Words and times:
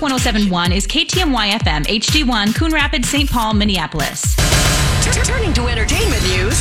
1071 0.00 0.72
is 0.72 0.86
KTMY 0.86 1.52
FM, 1.52 1.84
HD1, 1.84 2.54
Coon 2.54 2.72
Rapids, 2.72 3.08
St. 3.08 3.30
Paul, 3.30 3.54
Minneapolis. 3.54 4.34
Turning 5.24 5.52
to 5.52 5.68
entertainment 5.68 6.22
news. 6.24 6.58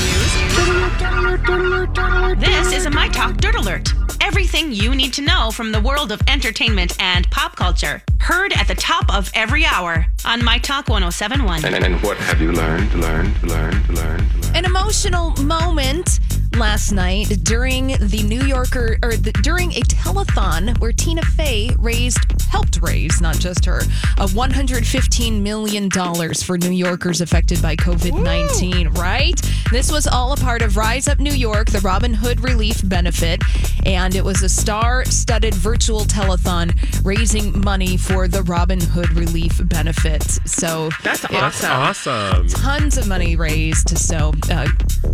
This 2.40 2.74
is 2.74 2.86
a 2.86 2.90
My 2.90 3.08
Talk 3.08 3.38
Dirt 3.38 3.56
Alert. 3.56 3.94
Everything 4.20 4.72
you 4.72 4.94
need 4.94 5.14
to 5.14 5.22
know 5.22 5.50
from 5.50 5.72
the 5.72 5.80
world 5.80 6.12
of 6.12 6.22
entertainment 6.28 6.96
and 7.02 7.30
pop 7.32 7.56
culture. 7.56 8.04
Heard 8.20 8.54
at 8.54 8.68
the 8.68 8.76
top 8.76 9.12
of 9.14 9.32
every 9.34 9.66
hour 9.66 10.06
on 10.26 10.44
My 10.44 10.58
Talk 10.58 10.90
1071. 10.90 11.66
And, 11.66 11.84
and 11.84 12.04
what 12.04 12.18
have 12.18 12.42
you 12.42 12.52
learned, 12.52 12.94
learned, 12.94 13.42
learned, 13.44 13.90
learned, 13.90 14.26
learned? 14.30 14.56
An 14.56 14.66
emotional 14.66 15.32
moment 15.44 16.20
last 16.58 16.92
night 16.92 17.28
during 17.44 17.88
the 18.00 18.24
New 18.28 18.42
Yorker 18.44 18.98
or 19.04 19.14
the, 19.16 19.32
during 19.42 19.72
a 19.74 19.82
telethon 19.82 20.78
where 20.80 20.92
Tina 20.92 21.22
Fey 21.24 21.70
raised 21.80 22.20
helped 22.50 22.80
raise 22.82 23.22
not 23.22 23.38
just 23.40 23.64
her 23.66 23.82
a 24.18 24.28
115 24.30 25.42
million 25.42 25.88
dollars 25.90 26.44
for 26.44 26.58
New 26.58 26.72
Yorkers 26.72 27.22
affected 27.22 27.62
by 27.62 27.76
COVID-19 27.78 28.98
right 28.98 29.40
this 29.72 29.92
was 29.92 30.06
all 30.08 30.34
a 30.34 30.38
part 30.38 30.62
of 30.62 30.76
Rise 30.76 31.08
Up 31.08 31.20
New 31.20 31.32
York 31.34 31.70
the 31.70 31.80
Robin 31.80 32.14
Hood 32.14 32.42
relief 32.42 32.82
benefit 32.88 33.42
and 33.86 34.14
it 34.14 34.24
was 34.24 34.44
a 34.44 34.50
star-studded 34.50 35.54
virtual 35.56 36.02
telethon 36.02 36.74
raising 37.06 37.62
money 37.62 37.96
for 37.98 38.28
the 38.28 38.44
Robin 38.44 38.80
Hood 38.82 39.12
relief 39.14 39.60
benefit 39.70 40.24
so 40.46 40.90
That's 41.04 41.24
it- 41.24 41.34
awesome. 41.34 41.72
Awesome. 41.72 42.48
tons 42.48 42.98
of 42.98 43.08
money 43.08 43.36
raised 43.36 43.98
so 43.98 44.34
uh, 44.52 44.68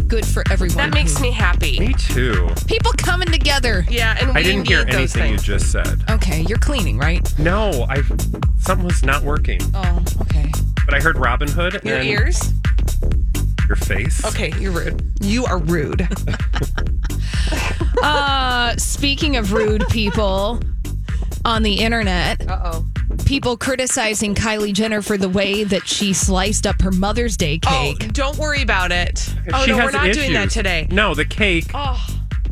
good 0.08 0.26
for 0.26 0.44
everyone 0.52 0.78
That 0.78 0.94
makes 0.94 1.20
me 1.20 1.32
happy. 1.32 1.80
Me 1.80 1.94
too. 1.94 2.50
people 2.68 2.92
coming 2.98 3.28
together 3.30 3.86
Yeah, 3.90 4.18
and 4.20 4.30
we 4.34 4.40
I 4.40 4.44
didn't 4.44 4.68
hear 4.68 4.84
need 4.86 4.94
those 4.94 5.16
anything 5.16 5.32
you 5.32 5.38
things. 5.38 5.44
just 5.44 5.72
said. 5.72 6.04
Okay, 6.10 6.42
you're 6.48 6.58
cleaning, 6.60 6.98
right? 6.98 7.22
No, 7.40 7.86
I 7.90 8.02
something 8.60 8.86
was 8.86 9.04
not 9.04 9.24
working. 9.24 9.60
Oh, 9.74 10.04
okay. 10.22 10.52
But 10.86 10.94
I 10.94 11.00
heard 11.02 11.18
Robin 11.18 11.48
Hood 11.50 11.82
Your 11.84 11.98
and 11.98 12.08
ears? 12.08 12.54
your 13.68 13.76
face. 13.76 14.24
Okay, 14.26 14.54
you're 14.60 14.72
rude. 14.72 15.02
You 15.22 15.46
are 15.46 15.58
rude. 15.60 16.08
Uh, 18.02 18.76
speaking 18.78 19.38
of 19.38 19.54
rude 19.54 19.84
people 19.90 20.60
on 21.46 21.64
the 21.64 21.76
internet, 21.76 22.48
Uh 22.48 22.60
oh. 22.74 22.86
people 23.26 23.58
criticizing 23.58 24.36
Kylie 24.36 24.74
Jenner 24.74 25.02
for 25.02 25.18
the 25.18 25.30
way 25.30 25.64
that 25.64 25.88
she 25.88 26.14
sliced 26.14 26.66
up 26.68 26.82
her 26.82 26.92
Mother's 26.92 27.38
Day 27.38 27.58
cake. 27.60 27.72
Oh, 27.72 27.96
cake. 28.00 28.14
don't 28.14 28.38
worry 28.38 28.62
about 28.62 28.92
it. 28.92 29.34
Oh 29.54 29.64
She 29.66 29.72
no, 29.72 29.78
we're 29.78 29.84
has 29.84 29.94
not 29.94 30.14
doing 30.14 30.34
that 30.34 30.42
issues. 30.48 30.54
today. 30.54 30.88
No, 30.92 31.14
the 31.14 31.26
cake 31.26 31.66
Oh 31.74 32.06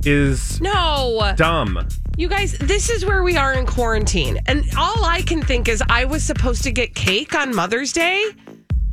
is 0.05 0.61
no. 0.61 1.33
dumb. 1.35 1.87
You 2.17 2.29
guys, 2.29 2.57
this 2.59 2.89
is 2.89 3.05
where 3.05 3.23
we 3.23 3.35
are 3.35 3.53
in 3.53 3.65
quarantine. 3.65 4.39
And 4.45 4.63
all 4.77 5.03
I 5.03 5.21
can 5.23 5.41
think 5.41 5.67
is 5.67 5.83
I 5.89 6.05
was 6.05 6.23
supposed 6.23 6.63
to 6.63 6.71
get 6.71 6.95
cake 6.95 7.35
on 7.35 7.53
Mother's 7.53 7.91
Day. 7.91 8.23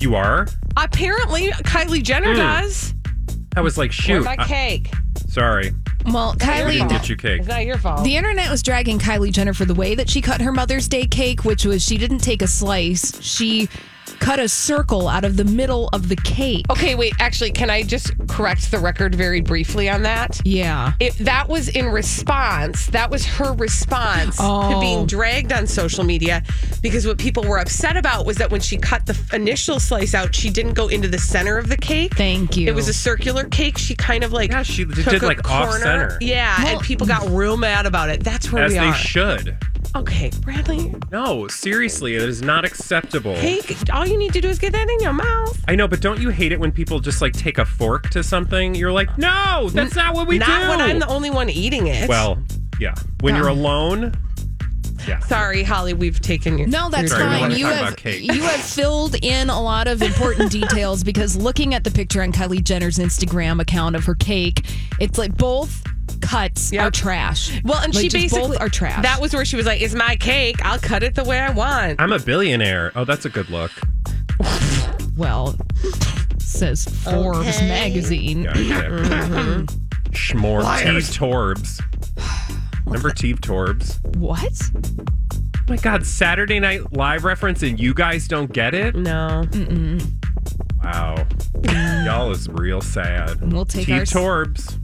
You 0.00 0.16
are? 0.16 0.48
Apparently, 0.76 1.50
Kylie 1.50 2.02
Jenner 2.02 2.34
does. 2.34 2.94
I 3.54 3.60
was 3.60 3.78
like, 3.78 3.90
Where's 3.90 3.94
shoot. 3.94 4.24
my 4.24 4.36
I- 4.38 4.46
cake? 4.48 4.90
sorry. 5.28 5.72
Well, 6.06 6.34
I 6.40 6.62
didn't 6.64 6.88
Kylie. 6.88 6.88
get 6.88 7.08
you 7.08 7.16
cake. 7.16 7.40
It's 7.40 7.48
not 7.48 7.64
your 7.64 7.78
fault. 7.78 8.04
The 8.04 8.16
internet 8.16 8.50
was 8.50 8.62
dragging 8.62 8.98
Kylie 8.98 9.32
Jenner 9.32 9.54
for 9.54 9.64
the 9.64 9.74
way 9.74 9.94
that 9.94 10.08
she 10.08 10.20
cut 10.20 10.40
her 10.40 10.52
Mother's 10.52 10.88
Day 10.88 11.06
cake, 11.06 11.44
which 11.44 11.64
was 11.64 11.82
she 11.84 11.98
didn't 11.98 12.18
take 12.18 12.42
a 12.42 12.48
slice. 12.48 13.20
She 13.22 13.68
cut 14.18 14.38
a 14.38 14.48
circle 14.48 15.08
out 15.08 15.24
of 15.24 15.36
the 15.36 15.44
middle 15.44 15.88
of 15.92 16.08
the 16.08 16.16
cake. 16.16 16.64
okay, 16.70 16.94
wait. 16.94 17.12
Actually, 17.18 17.50
can 17.52 17.70
I 17.70 17.82
just 17.82 18.12
correct 18.28 18.70
the 18.70 18.78
record 18.78 19.14
very 19.14 19.40
briefly 19.40 19.88
on 19.88 20.02
that? 20.02 20.40
Yeah. 20.44 20.92
It, 21.00 21.14
that 21.18 21.48
was 21.48 21.68
in 21.68 21.86
response. 21.86 22.86
That 22.88 23.10
was 23.10 23.24
her 23.26 23.52
response 23.54 24.36
to 24.36 24.42
Oh. 24.44 24.80
being 24.80 25.06
dragged 25.06 25.52
on 25.52 25.66
social 25.66 26.04
media 26.04 26.42
because 26.82 27.06
what 27.06 27.18
people 27.18 27.42
were 27.44 27.58
upset 27.58 27.96
about 27.96 28.26
was 28.26 28.36
that 28.38 28.50
when 28.50 28.60
she 28.60 28.76
cut 28.76 29.06
the 29.06 29.18
initial 29.32 29.80
slice 29.80 30.14
out, 30.14 30.34
she 30.34 30.50
didn't 30.50 30.74
go 30.74 30.88
into 30.88 31.08
the 31.08 31.18
center 31.18 31.58
of 31.58 31.68
the 31.68 31.76
cake. 31.76 32.14
Thank 32.16 32.56
you. 32.56 32.68
It 32.68 32.74
was 32.74 32.88
a 32.88 32.94
circular 32.94 33.44
cake. 33.44 33.76
She 33.78 33.94
kind 33.94 34.24
of 34.24 34.32
like 34.32 34.50
Yeah, 34.50 34.62
she 34.62 34.84
took 34.84 34.94
did 35.04 35.22
a 35.22 35.26
like 35.26 35.50
off 35.50 35.72
center. 35.78 36.18
Yeah, 36.20 36.56
Well- 36.62 36.72
and 36.78 36.80
people 36.82 37.06
got 37.06 37.28
real 37.30 37.56
mad 37.56 37.86
about 37.86 38.08
it. 38.10 38.22
That's 38.24 38.50
where 38.52 38.64
As 38.64 38.72
we 38.72 38.78
they 38.78 38.92
should. 38.92 39.56
Okay, 39.96 40.30
Bradley, 40.40 40.94
No, 41.10 41.46
seriously, 41.48 42.14
it 42.16 42.22
is 42.22 42.42
not 42.42 42.64
acceptable. 42.64 43.34
cake. 43.36 43.76
All 43.92 44.06
you 44.06 44.16
need 44.18 44.32
to 44.32 44.40
do 44.40 44.48
is 44.48 44.58
get 44.58 44.72
that 44.72 44.88
in 44.88 45.00
your 45.00 45.12
mouth. 45.12 45.58
I 45.68 45.74
know, 45.74 45.86
but 45.88 46.00
don't 46.00 46.20
you 46.20 46.30
hate 46.30 46.52
it 46.52 46.60
when 46.60 46.72
people 46.72 47.00
just 47.00 47.20
like 47.22 47.32
take 47.32 47.58
a 47.58 47.64
fork 47.64 48.10
to 48.10 48.22
something? 48.22 48.74
You're 48.74 48.92
like, 48.92 49.16
no, 49.18 49.68
that's 49.72 49.94
not 49.94 50.14
what 50.14 50.26
we 50.26 50.38
Not 50.38 50.62
do. 50.62 50.68
when 50.68 50.80
I'm 50.80 50.98
the 50.98 51.06
only 51.08 51.30
one 51.30 51.48
eating 51.50 51.86
it. 51.88 52.08
well, 52.08 52.38
yeah. 52.80 52.94
When 53.20 53.36
you're 53.36 53.48
alone, 53.48 54.14
yeah. 55.06 55.20
sorry, 55.20 55.62
Holly, 55.62 55.94
we've 55.94 56.20
taken 56.20 56.58
your. 56.58 56.66
No, 56.68 56.88
that's 56.88 57.10
Sorry, 57.10 57.22
fine. 57.24 57.50
You 57.52 57.66
have 57.66 57.96
cake. 57.96 58.22
you 58.22 58.40
have 58.42 58.60
filled 58.60 59.16
in 59.22 59.50
a 59.50 59.60
lot 59.60 59.88
of 59.88 60.00
important 60.02 60.50
details 60.60 61.04
because 61.04 61.36
looking 61.36 61.74
at 61.74 61.84
the 61.84 61.90
picture 61.90 62.22
on 62.22 62.32
Kylie 62.32 62.62
Jenner's 62.64 62.98
Instagram 62.98 63.60
account 63.60 63.94
of 63.96 64.04
her 64.04 64.14
cake, 64.14 64.64
it's 65.00 65.18
like 65.18 65.36
both 65.36 65.82
cuts 66.22 66.72
Yep. 66.72 66.82
are 66.86 66.90
trash. 66.90 67.60
Well, 67.64 67.80
and 67.82 67.94
Like, 67.94 68.02
she 68.02 68.08
basically 68.08 68.48
both 68.52 68.60
are 68.60 68.68
trash. 68.68 69.02
That 69.02 69.20
was 69.20 69.34
where 69.34 69.44
she 69.44 69.56
was 69.56 69.66
like, 69.66 69.80
"It's 69.82 69.94
my 69.94 70.16
cake. 70.16 70.64
I'll 70.64 70.78
cut 70.78 71.02
it 71.02 71.14
the 71.14 71.24
way 71.24 71.38
I 71.40 71.50
want." 71.50 72.00
I'm 72.00 72.12
a 72.12 72.18
billionaire. 72.18 72.92
Oh, 72.96 73.04
that's 73.04 73.24
a 73.26 73.28
good 73.28 73.50
look. 73.50 73.70
well, 75.16 75.54
says 76.38 76.84
Forbes 76.86 77.60
magazine. 77.62 78.42
Yeah, 78.44 78.52
I 78.54 78.62
get. 78.62 78.90
Mm-hmm. 78.92 79.64
Schmore. 80.12 80.62
Torbs. 80.62 81.80
Remember 82.86 83.10
Steve 83.16 83.40
Torbs? 83.40 83.98
What? 84.16 84.52
Oh 85.56 85.58
my 85.68 85.76
God, 85.76 86.04
Saturday 86.04 86.60
Night 86.60 86.92
Live 86.92 87.24
reference 87.24 87.62
and 87.62 87.80
you 87.80 87.94
guys 87.94 88.28
don't 88.28 88.52
get 88.52 88.74
it? 88.74 88.94
No. 88.94 89.44
Wow. 90.82 91.26
Y'all 92.04 92.30
is 92.32 92.48
real 92.48 92.80
sad. 92.80 93.52
We'll 93.52 93.64
take 93.64 93.84
Steve 93.84 93.96
our- 93.98 94.02
Torbs 94.46 94.78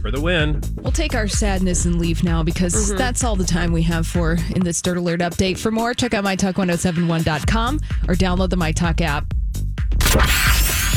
for 0.00 0.10
the 0.10 0.20
win. 0.20 0.62
We'll 0.76 0.92
take 0.92 1.14
our 1.14 1.28
sadness 1.28 1.84
and 1.84 1.98
leave 1.98 2.24
now 2.24 2.42
because 2.42 2.74
Mm-hmm. 2.74 2.96
that's 2.96 3.22
all 3.22 3.36
the 3.36 3.44
time 3.44 3.72
we 3.72 3.82
have 3.82 4.06
for 4.06 4.36
in 4.54 4.62
this 4.64 4.80
Dirt 4.82 4.96
Alert 4.96 5.20
update. 5.20 5.58
For 5.58 5.70
more, 5.70 5.92
check 5.94 6.14
out 6.14 6.24
mytalk1071.com 6.24 7.80
or 8.08 8.14
download 8.14 8.50
the 8.50 8.56
MyTalk 8.56 9.00
app. 9.02 9.32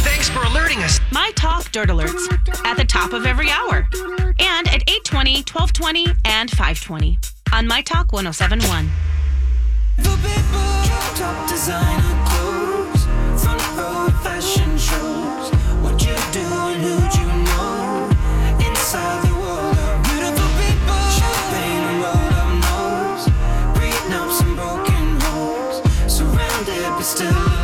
Thanks 0.03 0.29
for 0.29 0.41
alerting 0.43 0.79
us. 0.79 0.99
My 1.11 1.31
Talk 1.35 1.71
Dirt 1.71 1.89
Alerts 1.89 2.31
at 2.65 2.77
the 2.77 2.85
top 2.85 3.11
of 3.13 3.25
every 3.25 3.49
hour 3.49 3.87
and 4.39 4.67
at 4.67 4.81
820, 4.89 5.43
1220, 5.43 6.07
and 6.25 6.49
520 6.49 7.19
on 7.53 7.67
My 7.67 7.81
Talk 7.81 8.13
1071. 8.13 8.89
But 26.99 27.05
still 27.05 27.58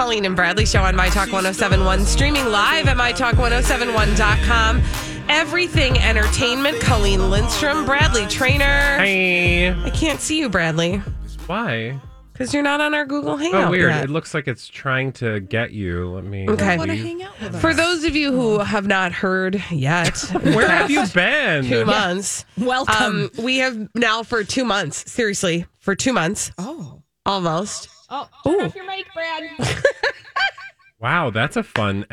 Colleen 0.00 0.24
and 0.24 0.34
Bradley 0.34 0.64
Show 0.64 0.82
on 0.82 0.96
My 0.96 1.10
Talk 1.10 1.30
1071, 1.30 2.06
streaming 2.06 2.46
live 2.46 2.88
at 2.88 2.96
MyTalk1071.com. 2.96 4.82
Everything 5.28 5.98
Entertainment. 5.98 6.80
Colleen 6.80 7.28
Lindstrom, 7.28 7.84
Bradley 7.84 8.26
Traynor. 8.26 8.96
Hey. 8.96 9.68
I 9.70 9.90
can't 9.90 10.18
see 10.18 10.38
you, 10.38 10.48
Bradley, 10.48 11.02
Why? 11.46 12.00
because 12.32 12.54
you're 12.54 12.62
not 12.62 12.80
on 12.80 12.94
our 12.94 13.04
Google 13.04 13.36
Hangout. 13.36 13.64
Oh, 13.64 13.70
weird. 13.70 13.90
yet. 13.90 14.04
It 14.04 14.08
looks 14.08 14.32
like 14.32 14.48
it's 14.48 14.68
trying 14.68 15.12
to 15.12 15.40
get 15.40 15.72
you. 15.72 16.08
Let 16.08 16.24
me. 16.24 16.48
Okay. 16.48 16.78
Want 16.78 16.90
to 16.90 16.96
hang 16.96 17.22
out 17.22 17.38
with 17.38 17.56
us? 17.56 17.60
For 17.60 17.74
those 17.74 18.04
of 18.04 18.16
you 18.16 18.32
who 18.32 18.60
have 18.60 18.86
not 18.86 19.12
heard 19.12 19.62
yet, 19.70 20.16
Where 20.42 20.66
have 20.66 20.90
you 20.90 21.04
been? 21.12 21.66
two 21.66 21.84
months. 21.84 22.46
Welcome. 22.56 22.96
Um, 23.36 23.44
we 23.44 23.58
have 23.58 23.90
now 23.94 24.22
for 24.22 24.44
two 24.44 24.64
months. 24.64 25.12
Seriously, 25.12 25.66
for 25.78 25.94
two 25.94 26.14
months, 26.14 26.52
oh. 26.56 27.02
almost. 27.26 27.90
Oh, 28.10 28.28
turn 28.44 28.60
off 28.62 28.74
your 28.74 28.86
mic, 28.86 29.06
Brad. 29.14 29.50
Wow, 31.00 31.30
that's 31.30 31.56
a 31.56 31.62
fun 31.62 32.04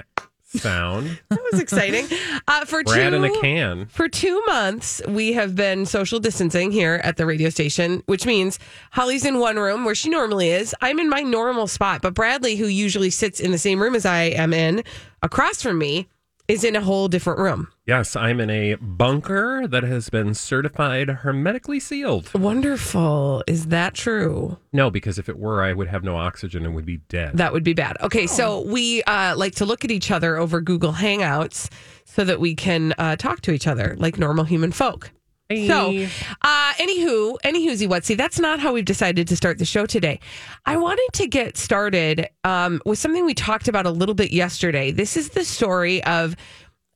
sound. 0.46 1.20
That 1.30 1.42
was 1.52 1.60
exciting. 1.62 2.08
Uh, 2.48 2.64
for 2.66 2.84
Brad 2.84 3.12
two 3.12 3.16
in 3.18 3.24
a 3.26 3.42
can. 3.42 3.86
For 3.88 4.08
two 4.08 4.42
months, 4.48 5.02
we 5.08 5.34
have 5.34 5.56
been 5.56 5.86
social 5.86 6.20
distancing 6.20 6.72
here 6.72 7.02
at 7.04 7.18
the 7.18 7.26
radio 7.26 7.50
station, 7.50 8.02
which 8.06 8.26
means 8.26 8.60
Holly's 8.92 9.26
in 9.26 9.40
one 9.40 9.58
room 9.58 9.84
where 9.86 9.96
she 9.96 10.10
normally 10.10 10.50
is. 10.50 10.74
I'm 10.82 11.00
in 11.00 11.10
my 11.10 11.22
normal 11.22 11.68
spot, 11.68 12.02
but 12.02 12.14
Bradley, 12.14 12.56
who 12.56 12.68
usually 12.68 13.10
sits 13.10 13.40
in 13.42 13.52
the 13.52 13.58
same 13.58 13.82
room 13.82 13.94
as 13.96 14.06
I 14.06 14.24
am 14.24 14.54
in, 14.54 14.84
across 15.22 15.62
from 15.62 15.78
me, 15.78 16.08
is 16.48 16.64
in 16.64 16.76
a 16.76 16.82
whole 16.82 17.08
different 17.08 17.40
room. 17.40 17.68
Yes, 17.86 18.16
I'm 18.16 18.40
in 18.40 18.50
a 18.50 18.76
bunker 18.76 19.68
that 19.68 19.84
has 19.84 20.10
been 20.10 20.34
certified 20.34 21.10
hermetically 21.10 21.80
sealed. 21.80 22.34
Wonderful. 22.34 23.44
Is 23.48 23.68
that 23.68 23.94
true? 23.94 24.58
No, 24.74 24.90
because 24.90 25.20
if 25.20 25.30
it 25.30 25.38
were, 25.38 25.64
I 25.64 25.74
would 25.74 25.88
have 25.88 26.04
no 26.04 26.16
oxygen 26.18 26.66
and 26.66 26.74
would 26.76 26.86
be 26.86 26.98
dead. 27.10 27.38
That 27.38 27.54
would 27.54 27.64
be 27.64 27.74
bad. 27.74 27.98
Okay, 28.02 28.28
so 28.28 28.62
we 28.62 29.04
uh, 29.04 29.36
like 29.38 29.56
to 29.56 29.66
look 29.66 29.84
at 29.84 29.92
each 29.92 30.12
other 30.12 30.38
over 30.38 30.62
Google 30.62 30.94
Hangouts 30.94 31.70
so 32.06 32.24
that 32.24 32.40
we 32.40 32.56
can 32.56 32.94
uh, 32.98 33.16
talk 33.16 33.42
to 33.42 33.52
each 33.52 33.68
other 33.68 33.96
like 34.00 34.18
normal 34.18 34.46
human 34.46 34.72
folk. 34.72 35.12
So, 35.50 36.08
uh, 36.42 36.74
anywho, 36.74 37.38
anywhoozy 37.44 37.88
whatsy, 37.88 38.18
that's 38.18 38.38
not 38.38 38.60
how 38.60 38.74
we've 38.74 38.84
decided 38.84 39.30
to 39.30 39.36
start 39.38 39.60
the 39.60 39.66
show 39.66 39.86
today. 39.86 40.20
I 40.66 40.76
wanted 40.76 41.08
to 41.14 41.28
get 41.28 41.56
started 41.56 42.28
um, 42.44 42.82
with 42.86 43.00
something 43.00 43.26
we 43.26 43.34
talked 43.34 43.70
about 43.70 43.86
a 43.86 43.92
little 43.92 44.16
bit 44.16 44.34
yesterday. 44.34 44.92
This 44.92 45.16
is 45.16 45.30
the 45.30 45.46
story 45.46 46.04
of, 46.04 46.36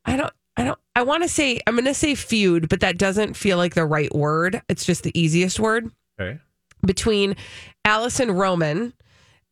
I 0.03 0.17
don't, 0.17 0.33
I 0.57 0.65
don't, 0.65 0.79
I 0.97 1.03
want 1.03 1.23
to 1.23 1.29
say, 1.29 1.61
I'm 1.65 1.75
going 1.75 1.85
to 1.85 1.93
say 1.93 2.13
feud, 2.13 2.67
but 2.67 2.81
that 2.81 2.97
doesn't 2.97 3.35
feel 3.35 3.55
like 3.55 3.73
the 3.73 3.85
right 3.85 4.13
word. 4.13 4.61
It's 4.67 4.83
just 4.83 5.03
the 5.03 5.17
easiest 5.17 5.57
word 5.57 5.89
okay. 6.19 6.37
between 6.85 7.37
Alison 7.85 8.31
Roman 8.31 8.93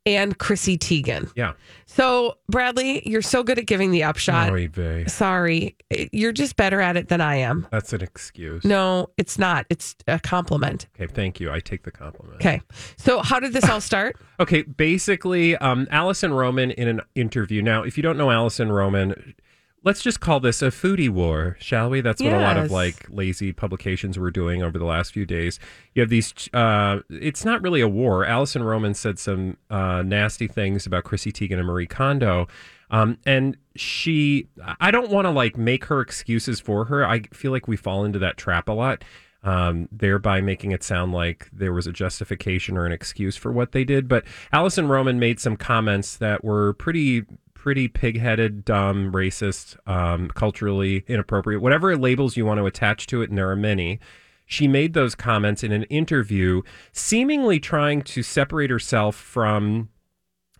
and 0.05 0.37
Chrissy 0.37 0.77
Teigen. 0.77 1.31
Yeah. 1.35 1.53
So, 1.85 2.37
Bradley, 2.47 3.07
you're 3.07 3.21
so 3.21 3.43
good 3.43 3.59
at 3.59 3.65
giving 3.65 3.91
the 3.91 4.03
upshot. 4.03 4.51
Oy 4.51 4.67
vey. 4.67 5.05
Sorry, 5.07 5.75
you're 6.11 6.31
just 6.31 6.55
better 6.55 6.79
at 6.81 6.97
it 6.97 7.09
than 7.09 7.21
I 7.21 7.35
am. 7.37 7.67
That's 7.71 7.93
an 7.93 8.01
excuse. 8.01 8.63
No, 8.63 9.09
it's 9.17 9.37
not. 9.37 9.65
It's 9.69 9.95
a 10.07 10.19
compliment. 10.19 10.87
Okay, 10.95 11.11
thank 11.11 11.39
you. 11.39 11.51
I 11.51 11.59
take 11.59 11.83
the 11.83 11.91
compliment. 11.91 12.35
Okay. 12.37 12.61
So, 12.97 13.21
how 13.21 13.39
did 13.39 13.53
this 13.53 13.67
all 13.69 13.81
start? 13.81 14.15
Okay, 14.41 14.61
basically, 14.61 15.57
um, 15.57 15.85
Alison 15.91 16.31
Roman 16.31 16.71
in 16.71 16.87
an 16.87 17.01
interview. 17.13 17.61
Now, 17.61 17.83
if 17.83 17.97
you 17.97 18.03
don't 18.03 18.17
know 18.17 18.31
Alison 18.31 18.71
Roman, 18.71 19.35
let's 19.83 20.01
just 20.01 20.19
call 20.19 20.39
this 20.39 20.61
a 20.61 20.67
foodie 20.67 21.09
war, 21.09 21.57
shall 21.59 21.89
we? 21.89 22.01
That's 22.01 22.21
what 22.21 22.33
a 22.33 22.39
lot 22.39 22.57
of 22.57 22.71
like 22.71 23.05
lazy 23.09 23.53
publications 23.53 24.17
were 24.17 24.31
doing 24.31 24.61
over 24.63 24.77
the 24.77 24.85
last 24.85 25.13
few 25.13 25.25
days. 25.25 25.59
You 25.93 26.01
have 26.01 26.09
these. 26.09 26.33
Uh, 26.53 26.99
it's 27.09 27.45
not 27.45 27.61
really 27.61 27.81
a 27.81 27.87
war. 27.87 28.25
Alison 28.25 28.63
Roman 28.63 28.93
said 28.93 29.19
some 29.19 29.57
uh, 29.69 30.01
nasty 30.01 30.47
things 30.47 30.85
about 30.85 31.03
Chrissy 31.03 31.31
Teigen 31.31 31.57
and 31.57 31.67
Marie 31.67 31.87
Kondo. 31.87 32.47
Um, 32.91 33.19
and 33.25 33.55
she, 33.75 34.47
I 34.79 34.89
don't 34.89 35.11
want 35.11 35.25
to 35.25 35.31
like 35.31 35.57
make 35.57 35.85
her 35.85 36.01
excuses 36.01 36.59
for 36.59 36.85
her. 36.85 37.05
I 37.05 37.21
feel 37.33 37.51
like 37.51 37.67
we 37.67 37.77
fall 37.77 38.03
into 38.03 38.19
that 38.19 38.37
trap 38.37 38.67
a 38.67 38.73
lot 38.73 39.03
um, 39.43 39.87
thereby 39.91 40.41
making 40.41 40.71
it 40.71 40.83
sound 40.83 41.13
like 41.13 41.49
there 41.53 41.73
was 41.73 41.87
a 41.87 41.91
justification 41.91 42.77
or 42.77 42.85
an 42.85 42.91
excuse 42.91 43.35
for 43.35 43.51
what 43.51 43.71
they 43.71 43.83
did. 43.83 44.07
But 44.07 44.25
Alison 44.51 44.87
Roman 44.87 45.19
made 45.19 45.39
some 45.39 45.55
comments 45.55 46.17
that 46.17 46.43
were 46.43 46.73
pretty, 46.73 47.23
pretty 47.59 47.89
pig-headed, 47.89 48.63
dumb, 48.63 49.11
racist, 49.11 49.75
um, 49.85 50.29
culturally 50.29 51.03
inappropriate, 51.09 51.61
whatever 51.61 51.97
labels 51.97 52.37
you 52.37 52.45
want 52.45 52.57
to 52.57 52.65
attach 52.65 53.05
to 53.05 53.21
it, 53.21 53.29
and 53.29 53.37
there 53.37 53.49
are 53.49 53.55
many. 53.55 53.99
She 54.45 54.65
made 54.65 54.93
those 54.93 55.13
comments 55.13 55.61
in 55.61 55.73
an 55.73 55.83
interview, 55.83 56.61
seemingly 56.93 57.59
trying 57.59 58.01
to 58.03 58.23
separate 58.23 58.69
herself 58.69 59.13
from 59.13 59.89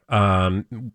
um, 0.09 0.91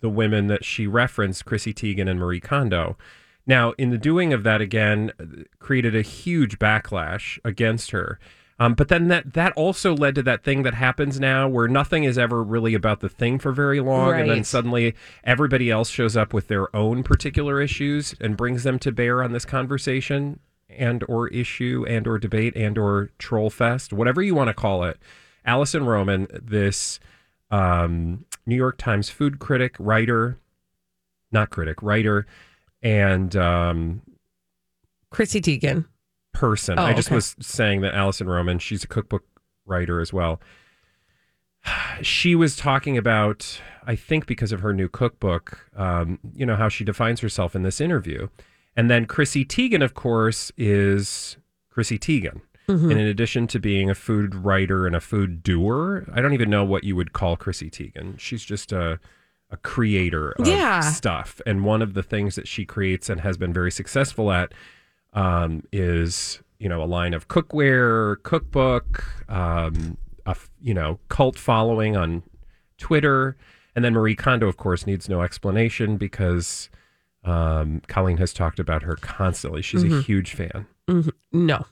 the 0.00 0.10
women 0.10 0.48
that 0.48 0.66
she 0.66 0.86
referenced, 0.86 1.46
Chrissy 1.46 1.72
Teigen 1.72 2.10
and 2.10 2.20
Marie 2.20 2.40
Kondo. 2.40 2.98
Now, 3.46 3.72
in 3.78 3.88
the 3.88 3.96
doing 3.96 4.34
of 4.34 4.42
that 4.42 4.60
again, 4.60 5.12
created 5.60 5.96
a 5.96 6.02
huge 6.02 6.58
backlash 6.58 7.38
against 7.42 7.90
her. 7.92 8.20
Um, 8.60 8.74
but 8.74 8.88
then 8.88 9.06
that 9.08 9.34
that 9.34 9.52
also 9.52 9.94
led 9.94 10.16
to 10.16 10.22
that 10.24 10.42
thing 10.42 10.64
that 10.64 10.74
happens 10.74 11.20
now, 11.20 11.48
where 11.48 11.68
nothing 11.68 12.04
is 12.04 12.18
ever 12.18 12.42
really 12.42 12.74
about 12.74 13.00
the 13.00 13.08
thing 13.08 13.38
for 13.38 13.52
very 13.52 13.80
long, 13.80 14.08
and 14.20 14.30
then 14.30 14.44
suddenly 14.44 14.94
everybody 15.22 15.70
else 15.70 15.88
shows 15.90 16.16
up 16.16 16.34
with 16.34 16.48
their 16.48 16.74
own 16.74 17.04
particular 17.04 17.60
issues 17.60 18.14
and 18.20 18.36
brings 18.36 18.64
them 18.64 18.78
to 18.80 18.90
bear 18.90 19.22
on 19.22 19.32
this 19.32 19.44
conversation 19.44 20.40
and 20.68 21.04
or 21.08 21.28
issue 21.28 21.84
and 21.88 22.06
or 22.08 22.18
debate 22.18 22.56
and 22.56 22.76
or 22.78 23.10
troll 23.18 23.48
fest, 23.48 23.92
whatever 23.92 24.22
you 24.22 24.34
want 24.34 24.48
to 24.48 24.54
call 24.54 24.82
it. 24.84 24.98
Alison 25.44 25.86
Roman, 25.86 26.26
this 26.30 26.98
um, 27.50 28.24
New 28.44 28.56
York 28.56 28.76
Times 28.76 29.08
food 29.08 29.38
critic, 29.38 29.76
writer, 29.78 30.36
not 31.30 31.50
critic, 31.50 31.82
writer, 31.82 32.26
and 32.82 33.34
um, 33.36 34.02
Chrissy 35.10 35.40
Teigen. 35.40 35.86
Person. 36.32 36.78
Oh, 36.78 36.84
I 36.84 36.92
just 36.92 37.08
okay. 37.08 37.16
was 37.16 37.34
saying 37.40 37.80
that 37.80 37.94
Alison 37.94 38.28
Roman, 38.28 38.58
she's 38.58 38.84
a 38.84 38.86
cookbook 38.88 39.24
writer 39.66 40.00
as 40.00 40.12
well. 40.12 40.40
She 42.00 42.34
was 42.36 42.54
talking 42.54 42.96
about, 42.96 43.60
I 43.84 43.96
think, 43.96 44.26
because 44.26 44.52
of 44.52 44.60
her 44.60 44.72
new 44.72 44.88
cookbook, 44.88 45.68
um, 45.76 46.20
you 46.32 46.46
know, 46.46 46.54
how 46.54 46.68
she 46.68 46.84
defines 46.84 47.20
herself 47.20 47.56
in 47.56 47.62
this 47.64 47.80
interview. 47.80 48.28
And 48.76 48.88
then 48.88 49.04
Chrissy 49.06 49.44
Teigen, 49.44 49.82
of 49.82 49.94
course, 49.94 50.52
is 50.56 51.36
Chrissy 51.68 51.98
Teigen. 51.98 52.40
Mm-hmm. 52.68 52.90
And 52.90 53.00
in 53.00 53.06
addition 53.08 53.48
to 53.48 53.58
being 53.58 53.90
a 53.90 53.94
food 53.96 54.34
writer 54.36 54.86
and 54.86 54.94
a 54.94 55.00
food 55.00 55.42
doer, 55.42 56.06
I 56.12 56.20
don't 56.20 56.34
even 56.34 56.48
know 56.50 56.64
what 56.64 56.84
you 56.84 56.94
would 56.94 57.12
call 57.12 57.36
Chrissy 57.36 57.70
Teigen. 57.70 58.18
She's 58.18 58.44
just 58.44 58.70
a 58.72 59.00
a 59.50 59.56
creator 59.56 60.32
of 60.32 60.46
Yeah. 60.46 60.80
stuff. 60.80 61.40
And 61.46 61.64
one 61.64 61.80
of 61.80 61.94
the 61.94 62.02
things 62.02 62.34
that 62.36 62.46
she 62.46 62.66
creates 62.66 63.08
and 63.08 63.22
has 63.22 63.38
been 63.38 63.52
very 63.52 63.70
successful 63.72 64.30
at 64.30 64.52
um, 65.14 65.62
is 65.72 66.40
you 66.58 66.68
know 66.68 66.82
a 66.82 66.86
line 66.86 67.14
of 67.14 67.28
cookware, 67.28 68.16
cookbook, 68.22 69.04
um, 69.28 69.96
a 70.26 70.36
you 70.62 70.74
know 70.74 70.98
cult 71.08 71.38
following 71.38 71.96
on 71.96 72.22
Twitter, 72.78 73.36
and 73.76 73.84
then 73.84 73.92
Marie 73.92 74.14
Kondo, 74.16 74.48
of 74.48 74.56
course, 74.56 74.86
needs 74.86 75.08
no 75.08 75.22
explanation 75.22 75.96
because 75.96 76.68
um, 77.24 77.82
Colleen 77.88 78.16
has 78.18 78.32
talked 78.32 78.58
about 78.60 78.82
her 78.82 78.96
constantly. 78.96 79.62
She's 79.62 79.84
Mm-hmm. 79.84 79.98
a 79.98 80.02
huge 80.02 80.32
fan. 80.34 80.66
No, 81.32 81.66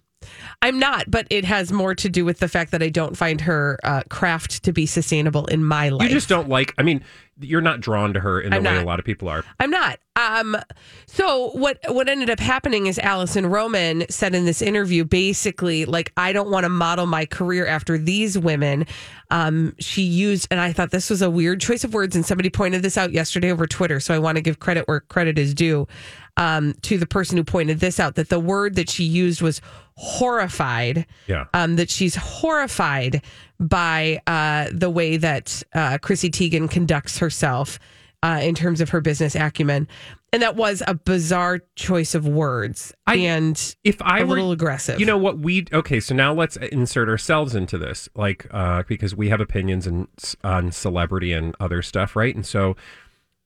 I'm 0.60 0.78
not, 0.78 1.10
but 1.10 1.26
it 1.30 1.44
has 1.46 1.72
more 1.72 1.94
to 1.94 2.08
do 2.08 2.24
with 2.24 2.38
the 2.40 2.48
fact 2.48 2.70
that 2.72 2.82
I 2.82 2.88
don't 2.90 3.16
find 3.16 3.40
her 3.42 3.78
uh, 3.84 4.02
craft 4.10 4.62
to 4.64 4.72
be 4.72 4.84
sustainable 4.86 5.46
in 5.46 5.64
my 5.64 5.88
life. 5.88 6.08
You 6.08 6.14
just 6.14 6.28
don't 6.28 6.48
like. 6.48 6.74
I 6.76 6.82
mean, 6.82 7.02
you're 7.40 7.60
not 7.62 7.80
drawn 7.80 8.12
to 8.14 8.20
her 8.20 8.40
in 8.40 8.50
the 8.50 8.56
I'm 8.56 8.64
way 8.64 8.74
not. 8.74 8.82
a 8.82 8.86
lot 8.86 8.98
of 8.98 9.04
people 9.06 9.28
are. 9.28 9.42
I'm 9.58 9.70
not. 9.70 9.98
Um, 10.16 10.56
so 11.06 11.50
what 11.50 11.78
what 11.88 12.08
ended 12.08 12.30
up 12.30 12.40
happening 12.40 12.86
is 12.86 12.98
Alison 12.98 13.46
Roman 13.46 14.04
said 14.08 14.34
in 14.34 14.46
this 14.46 14.62
interview 14.62 15.04
basically 15.04 15.84
like 15.84 16.10
I 16.16 16.32
don't 16.32 16.50
want 16.50 16.64
to 16.64 16.70
model 16.70 17.04
my 17.06 17.26
career 17.26 17.66
after 17.66 17.98
these 17.98 18.38
women. 18.38 18.86
Um, 19.30 19.74
she 19.78 20.02
used 20.02 20.48
and 20.50 20.58
I 20.58 20.72
thought 20.72 20.90
this 20.90 21.10
was 21.10 21.20
a 21.20 21.28
weird 21.30 21.60
choice 21.60 21.84
of 21.84 21.92
words 21.92 22.16
and 22.16 22.24
somebody 22.24 22.48
pointed 22.48 22.82
this 22.82 22.96
out 22.96 23.12
yesterday 23.12 23.50
over 23.50 23.66
Twitter. 23.66 24.00
So 24.00 24.14
I 24.14 24.18
want 24.18 24.36
to 24.36 24.42
give 24.42 24.58
credit 24.58 24.88
where 24.88 25.00
credit 25.00 25.38
is 25.38 25.52
due 25.52 25.86
um, 26.38 26.74
to 26.82 26.96
the 26.98 27.06
person 27.06 27.36
who 27.36 27.44
pointed 27.44 27.80
this 27.80 28.00
out 28.00 28.14
that 28.14 28.28
the 28.30 28.40
word 28.40 28.74
that 28.76 28.88
she 28.88 29.04
used 29.04 29.42
was 29.42 29.60
horrified 30.20 31.06
Yeah. 31.26 31.44
um, 31.54 31.76
that 31.76 31.90
she's 31.90 32.14
horrified 32.16 33.22
by 33.60 34.20
uh, 34.26 34.68
the 34.72 34.90
way 34.90 35.16
that 35.16 35.62
uh, 35.74 35.98
Chrissy 35.98 36.30
Teigen 36.30 36.70
conducts 36.70 37.18
herself 37.18 37.78
uh, 38.26 38.40
in 38.42 38.54
terms 38.54 38.80
of 38.80 38.88
her 38.90 39.00
business 39.00 39.36
acumen. 39.36 39.86
And 40.32 40.42
that 40.42 40.56
was 40.56 40.82
a 40.86 40.94
bizarre 40.94 41.60
choice 41.76 42.14
of 42.14 42.26
words 42.26 42.92
I- 43.06 43.16
and 43.16 43.76
if 43.84 44.02
I 44.02 44.20
a 44.20 44.26
were, 44.26 44.34
little 44.34 44.52
aggressive. 44.52 44.98
You 44.98 45.06
know 45.06 45.16
what 45.16 45.38
we 45.38 45.66
okay, 45.72 46.00
so 46.00 46.14
now 46.14 46.34
let's 46.34 46.56
insert 46.56 47.08
ourselves 47.08 47.54
into 47.54 47.78
this, 47.78 48.08
like 48.14 48.46
uh, 48.50 48.82
because 48.88 49.14
we 49.14 49.28
have 49.28 49.40
opinions 49.40 49.86
and 49.86 50.08
on 50.42 50.72
celebrity 50.72 51.32
and 51.32 51.54
other 51.60 51.80
stuff, 51.82 52.16
right? 52.16 52.34
And 52.34 52.44
so, 52.44 52.76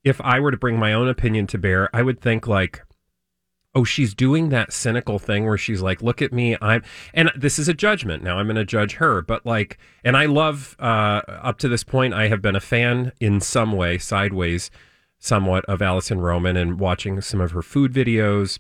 if 0.03 0.21
I 0.23 0.41
were 0.41 0.51
to 0.51 0.57
bring 0.57 0.79
my 0.79 0.93
own 0.95 1.09
opinion 1.09 1.47
to 1.49 1.59
bear, 1.59 1.95
I 1.95 2.03
would 2.03 2.21
think 2.21 2.47
like, 2.49 2.83
oh, 3.75 3.85
she's 3.85 4.15
doing 4.15 4.49
that 4.49 4.73
cynical 4.73 5.19
thing 5.19 5.47
where 5.47 5.59
she's 5.59 5.81
like, 5.81 6.03
look 6.03 6.21
at 6.21 6.33
me, 6.33 6.57
I'm, 6.61 6.83
and 7.15 7.31
this 7.37 7.59
is 7.59 7.69
a 7.69 7.75
judgment. 7.75 8.23
Now 8.23 8.39
I'm 8.39 8.47
going 8.47 8.57
to 8.57 8.65
judge 8.65 8.95
her, 8.95 9.23
but 9.23 9.47
like, 9.47 9.79
and 10.03 10.17
I 10.17 10.27
love, 10.27 10.77
uh, 10.81 11.23
up 11.29 11.59
to 11.59 11.69
this 11.69 11.85
point, 11.85 12.13
I 12.13 12.29
have 12.29 12.43
been 12.43 12.57
a 12.57 12.61
fan 12.61 13.13
in 13.21 13.41
some 13.41 13.73
way, 13.73 13.97
sideways, 13.97 14.71
somewhat 15.19 15.65
of 15.67 15.83
Alison 15.83 16.21
Roman 16.21 16.57
and 16.57 16.81
watching 16.81 17.21
some 17.21 17.41
of 17.41 17.53
her 17.53 17.63
food 17.63 17.93
videos, 17.93 18.59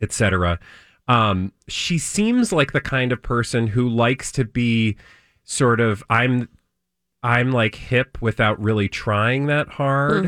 etc. 0.00 0.58
Um, 1.06 1.52
she 1.68 1.98
seems 1.98 2.50
like 2.50 2.72
the 2.72 2.80
kind 2.80 3.12
of 3.12 3.20
person 3.20 3.66
who 3.66 3.88
likes 3.88 4.32
to 4.32 4.44
be 4.46 4.96
sort 5.42 5.80
of, 5.80 6.02
I'm, 6.08 6.48
I'm 7.22 7.52
like 7.52 7.74
hip 7.74 8.22
without 8.22 8.58
really 8.62 8.88
trying 8.88 9.46
that 9.46 9.68
hard. 9.68 10.26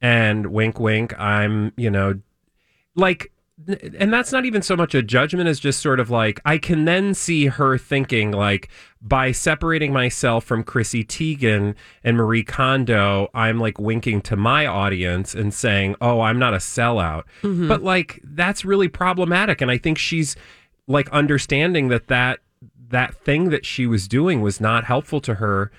And 0.00 0.46
wink, 0.48 0.80
wink, 0.80 1.16
I'm, 1.18 1.72
you 1.76 1.90
know, 1.90 2.20
like 2.96 3.30
and 3.66 4.12
that's 4.12 4.32
not 4.32 4.44
even 4.44 4.60
so 4.60 4.76
much 4.76 4.94
a 4.94 5.02
judgment 5.02 5.48
as 5.48 5.58
just 5.58 5.80
sort 5.80 5.98
of 5.98 6.10
like 6.10 6.40
I 6.44 6.58
can 6.58 6.84
then 6.84 7.14
see 7.14 7.46
her 7.46 7.78
thinking 7.78 8.30
like 8.30 8.68
by 9.00 9.32
separating 9.32 9.92
myself 9.92 10.44
from 10.44 10.62
Chrissy 10.62 11.04
Teigen 11.04 11.74
and 12.04 12.16
Marie 12.16 12.42
Kondo, 12.44 13.28
I'm 13.32 13.58
like 13.58 13.78
winking 13.78 14.20
to 14.22 14.36
my 14.36 14.66
audience 14.66 15.34
and 15.34 15.54
saying, 15.54 15.96
"Oh, 16.00 16.20
I'm 16.20 16.38
not 16.38 16.52
a 16.52 16.58
sellout." 16.58 17.24
But 17.68 17.82
like 17.82 18.20
that's 18.24 18.64
really 18.64 18.88
problematic 18.88 19.60
and 19.62 19.70
I 19.70 19.78
think 19.78 19.96
she's 19.96 20.36
like 20.86 21.08
understanding 21.10 21.88
that 21.88 22.08
that 22.08 22.40
that 22.88 23.14
thing 23.14 23.48
that 23.50 23.64
she 23.64 23.86
was 23.86 24.06
doing 24.06 24.42
was 24.42 24.60
not 24.60 24.84
helpful 24.84 25.20
to 25.22 25.34
her 25.36 25.72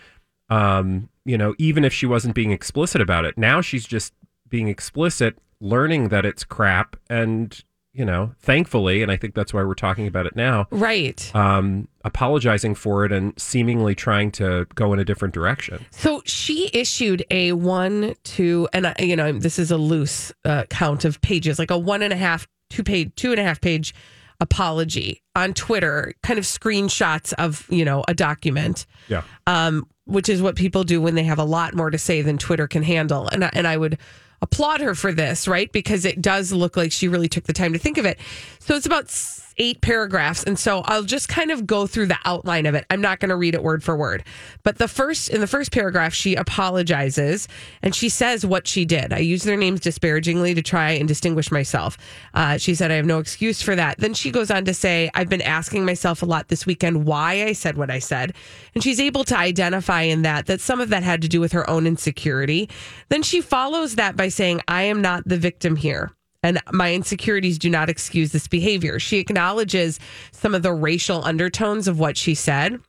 um, 0.49 1.09
you 1.25 1.37
know, 1.37 1.53
even 1.57 1.83
if 1.83 1.93
she 1.93 2.05
wasn't 2.05 2.33
being 2.33 2.51
explicit 2.51 3.01
about 3.01 3.25
it. 3.25 3.37
Now 3.37 3.61
she's 3.61 3.85
just 3.85 4.13
being 4.49 4.67
explicit, 4.69 5.37
learning 5.59 6.09
that 6.09 6.25
it's 6.25 6.43
crap, 6.43 6.95
and 7.09 7.63
you 7.93 8.05
know, 8.05 8.31
thankfully, 8.39 9.01
and 9.01 9.11
I 9.11 9.17
think 9.17 9.33
that's 9.33 9.53
why 9.55 9.63
we're 9.63 9.73
talking 9.73 10.05
about 10.05 10.27
it 10.27 10.35
now. 10.35 10.67
Right. 10.69 11.35
Um, 11.35 11.87
apologizing 12.03 12.75
for 12.75 13.05
it 13.05 13.11
and 13.11 13.33
seemingly 13.39 13.95
trying 13.95 14.29
to 14.33 14.67
go 14.75 14.93
in 14.93 14.99
a 14.99 15.03
different 15.03 15.33
direction. 15.33 15.83
So 15.89 16.21
she 16.23 16.69
issued 16.73 17.25
a 17.31 17.53
one, 17.53 18.13
two, 18.23 18.69
and 18.71 18.85
I, 18.85 18.95
you 18.99 19.15
know, 19.15 19.31
this 19.31 19.57
is 19.57 19.71
a 19.71 19.77
loose 19.77 20.31
uh, 20.45 20.65
count 20.69 21.05
of 21.05 21.19
pages, 21.21 21.57
like 21.57 21.71
a 21.71 21.77
one 21.77 22.03
and 22.03 22.13
a 22.13 22.17
half, 22.17 22.47
two 22.69 22.83
page, 22.83 23.11
two 23.15 23.31
and 23.31 23.39
a 23.39 23.43
half 23.43 23.59
page 23.61 23.95
apology 24.39 25.23
on 25.35 25.55
Twitter, 25.55 26.13
kind 26.21 26.37
of 26.37 26.45
screenshots 26.45 27.33
of, 27.33 27.65
you 27.71 27.83
know, 27.83 28.03
a 28.07 28.13
document. 28.13 28.85
Yeah. 29.07 29.23
um, 29.47 29.87
which 30.05 30.29
is 30.29 30.41
what 30.41 30.55
people 30.55 30.85
do 30.85 31.01
when 31.01 31.15
they 31.15 31.23
have 31.23 31.37
a 31.39 31.43
lot 31.43 31.75
more 31.75 31.89
to 31.89 31.97
say 31.97 32.21
than 32.21 32.37
Twitter 32.37 32.65
can 32.65 32.81
handle. 32.81 33.27
And 33.27 33.43
I, 33.43 33.49
and 33.51 33.67
I 33.67 33.75
would 33.75 33.97
applaud 34.41 34.81
her 34.81 34.95
for 34.95 35.11
this, 35.11 35.47
right? 35.47 35.71
Because 35.71 36.05
it 36.05 36.21
does 36.21 36.51
look 36.51 36.77
like 36.77 36.91
she 36.91 37.07
really 37.07 37.27
took 37.27 37.45
the 37.45 37.53
time 37.53 37.73
to 37.73 37.79
think 37.79 37.97
of 37.97 38.05
it. 38.05 38.19
So 38.59 38.75
it's 38.75 38.85
about 38.85 39.09
eight 39.57 39.81
paragraphs, 39.81 40.43
and 40.43 40.57
so 40.57 40.81
I'll 40.85 41.03
just 41.03 41.27
kind 41.27 41.51
of 41.51 41.65
go 41.65 41.87
through 41.87 42.07
the 42.07 42.17
outline 42.25 42.65
of 42.65 42.75
it. 42.75 42.85
I'm 42.89 43.01
not 43.01 43.19
going 43.19 43.29
to 43.29 43.35
read 43.35 43.55
it 43.55 43.63
word 43.63 43.83
for 43.83 43.95
word, 43.95 44.23
but 44.63 44.77
the 44.77 44.87
first 44.87 45.29
in 45.29 45.41
the 45.41 45.47
first 45.47 45.71
paragraph, 45.71 46.13
she 46.13 46.35
apologizes 46.35 47.47
and 47.81 47.95
she 47.95 48.09
says 48.09 48.45
what 48.45 48.67
she 48.67 48.85
did. 48.85 49.13
I 49.13 49.19
use 49.19 49.43
their 49.43 49.57
names 49.57 49.79
disparagingly 49.79 50.53
to 50.53 50.61
try 50.61 50.91
and 50.91 51.07
distinguish 51.07 51.51
myself. 51.51 51.97
Uh, 52.33 52.57
she 52.57 52.75
said 52.75 52.91
I 52.91 52.95
have 52.95 53.05
no 53.05 53.19
excuse 53.19 53.61
for 53.61 53.75
that. 53.75 53.97
Then 53.97 54.13
she 54.13 54.31
goes 54.31 54.51
on 54.51 54.65
to 54.65 54.73
say 54.73 55.09
I've 55.13 55.29
been 55.29 55.41
asking 55.41 55.85
myself 55.85 56.21
a 56.21 56.25
lot 56.25 56.47
this 56.47 56.65
weekend 56.65 57.05
why 57.05 57.43
I 57.43 57.53
said 57.53 57.77
what 57.77 57.89
I 57.89 57.99
said, 57.99 58.33
and 58.75 58.83
she's 58.83 58.99
able 58.99 59.23
to 59.25 59.37
identify 59.37 60.01
in 60.01 60.21
that 60.23 60.45
that 60.47 60.61
some 60.61 60.81
of 60.81 60.89
that 60.89 61.03
had 61.03 61.21
to 61.21 61.27
do 61.27 61.39
with 61.39 61.51
her 61.51 61.69
own 61.69 61.87
insecurity. 61.87 62.69
Then 63.09 63.23
she 63.23 63.41
follows 63.41 63.95
that 63.95 64.15
by 64.15 64.29
saying 64.29 64.61
I 64.67 64.83
am 64.83 65.01
not 65.01 65.23
the 65.25 65.37
victim 65.37 65.75
here. 65.75 66.11
And 66.47 66.61
my 66.71 66.93
insecurities 66.93 67.59
do 67.59 67.69
not 67.69 67.89
excuse 67.89 68.31
this 68.31 68.47
behavior. 68.47 68.99
She 68.99 69.17
acknowledges 69.17 69.99
some 70.31 70.55
of 70.55 70.63
the 70.63 70.71
racial 70.71 71.21
undertones 71.25 71.89
of 71.89 71.99
what 71.99 72.15
she 72.15 72.35
said. 72.35 72.79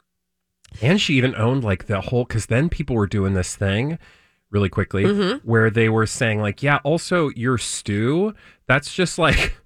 And 0.81 1.00
she 1.00 1.15
even 1.15 1.35
owned 1.35 1.65
like 1.65 1.87
the 1.87 2.00
whole 2.00 2.25
because 2.25 2.47
then 2.47 2.69
people 2.69 2.95
were 2.95 3.09
doing 3.09 3.35
this 3.35 3.57
thing 3.57 3.99
really 4.50 4.69
quickly 4.69 5.05
where 5.43 5.71
they 5.71 5.88
were 5.88 6.07
saying 6.07 6.41
like, 6.41 6.62
yeah, 6.62 6.79
also 6.85 7.31
your 7.31 7.59
stew, 7.59 8.33
that's 8.69 8.95
just 8.95 9.19
like 9.19 9.57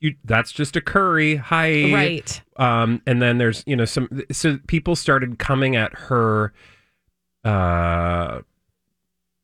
you 0.00 0.14
that's 0.24 0.50
just 0.50 0.74
a 0.74 0.80
curry. 0.80 1.36
Hi. 1.36 1.92
Right. 1.92 2.42
Um, 2.56 3.02
and 3.06 3.20
then 3.20 3.36
there's 3.36 3.62
you 3.66 3.76
know 3.76 3.84
some 3.84 4.22
so 4.30 4.60
people 4.66 4.96
started 4.96 5.38
coming 5.38 5.76
at 5.76 5.92
her 5.92 6.54
uh 7.44 8.40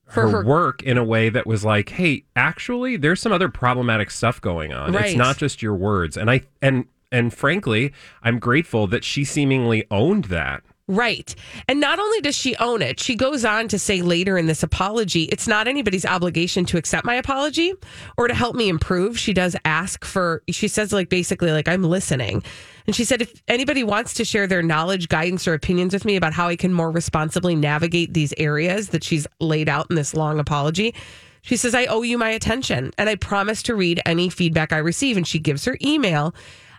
her, 0.09 0.29
her- 0.31 0.45
work 0.45 0.83
in 0.83 0.97
a 0.99 1.05
way 1.05 1.29
that 1.29 1.47
was 1.47 1.65
like, 1.65 1.91
hey, 1.91 2.25
actually, 2.37 2.97
there's 2.97 3.21
some 3.21 3.33
other 3.33 3.49
problematic 3.49 4.11
stuff 4.11 4.41
going 4.41 4.73
on. 4.73 4.93
It's 4.95 5.17
not 5.17 5.37
just 5.39 5.63
your 5.63 5.75
words. 5.75 6.17
And 6.17 6.31
I 6.31 6.43
and 6.63 6.87
and 7.11 7.33
frankly, 7.33 7.93
I'm 8.23 8.39
grateful 8.39 8.87
that 8.89 9.05
she 9.05 9.25
seemingly 9.25 9.87
owned 9.91 10.25
that. 10.27 10.63
Right. 10.91 11.35
And 11.69 11.81
not 11.81 11.99
only 11.99 12.23
does 12.23 12.35
she 12.35 12.57
own 12.57 12.81
it, 12.81 12.99
she 12.99 13.15
goes 13.15 13.45
on 13.45 13.69
to 13.69 13.79
say 13.79 14.01
later 14.01 14.39
in 14.39 14.47
this 14.47 14.63
apology, 14.63 15.25
it's 15.25 15.47
not 15.47 15.69
anybody's 15.69 16.07
obligation 16.07 16.65
to 16.65 16.79
accept 16.79 17.05
my 17.05 17.17
apology 17.17 17.75
or 18.17 18.27
to 18.27 18.35
help 18.35 18.57
me 18.57 18.71
improve. 18.71 19.19
She 19.19 19.35
does 19.35 19.55
ask 19.67 20.03
for, 20.03 20.43
she 20.49 20.67
says, 20.67 20.91
like, 20.91 21.11
basically, 21.11 21.53
like, 21.53 21.69
I'm 21.69 21.85
listening. 21.85 22.43
And 22.87 22.97
she 22.97 23.05
said, 23.05 23.21
if 23.21 23.43
anybody 23.49 23.85
wants 23.85 24.15
to 24.15 24.25
share 24.25 24.47
their 24.47 24.63
knowledge, 24.63 25.09
guidance, 25.09 25.47
or 25.47 25.53
opinions 25.53 25.93
with 25.93 26.07
me 26.07 26.17
about 26.17 26.33
how 26.33 26.49
I 26.49 26.57
can 26.57 26.73
more 26.73 26.91
responsibly 26.91 27.55
navigate 27.55 28.15
these 28.15 28.33
areas 28.39 28.89
that 28.89 29.05
she's 29.05 29.27
laid 29.41 29.69
out 29.69 29.89
in 29.91 29.97
this 29.97 30.15
long 30.15 30.39
apology, 30.39 30.95
she 31.43 31.59
says, 31.59 31.75
I 31.75 31.85
owe 31.85 32.01
you 32.01 32.17
my 32.17 32.31
attention 32.31 32.93
and 32.97 33.11
I 33.11 33.17
promise 33.17 33.63
to 33.65 33.75
read 33.75 34.01
any 34.07 34.31
feedback 34.31 34.73
I 34.73 34.79
receive. 34.79 35.19
And 35.19 35.27
she 35.27 35.39
gives 35.39 35.67
her 35.67 35.77
email. 35.83 36.35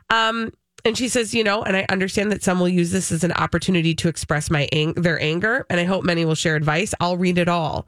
Um, 0.09 0.51
and 0.86 0.98
she 0.98 1.07
says, 1.09 1.33
you 1.33 1.43
know, 1.43 1.63
and 1.63 1.75
I 1.75 1.86
understand 1.89 2.31
that 2.31 2.43
some 2.43 2.59
will 2.59 2.69
use 2.69 2.91
this 2.91 3.12
as 3.12 3.24
an 3.24 3.31
opportunity 3.33 3.93
to 3.95 4.07
express 4.07 4.50
my 4.50 4.67
ang- 4.71 4.93
their 4.93 5.21
anger, 5.21 5.65
and 5.69 5.79
I 5.79 5.83
hope 5.83 6.03
many 6.03 6.25
will 6.25 6.36
share 6.36 6.55
advice. 6.55 6.93
I'll 7.00 7.17
read 7.17 7.38
it 7.38 7.48
all. 7.50 7.88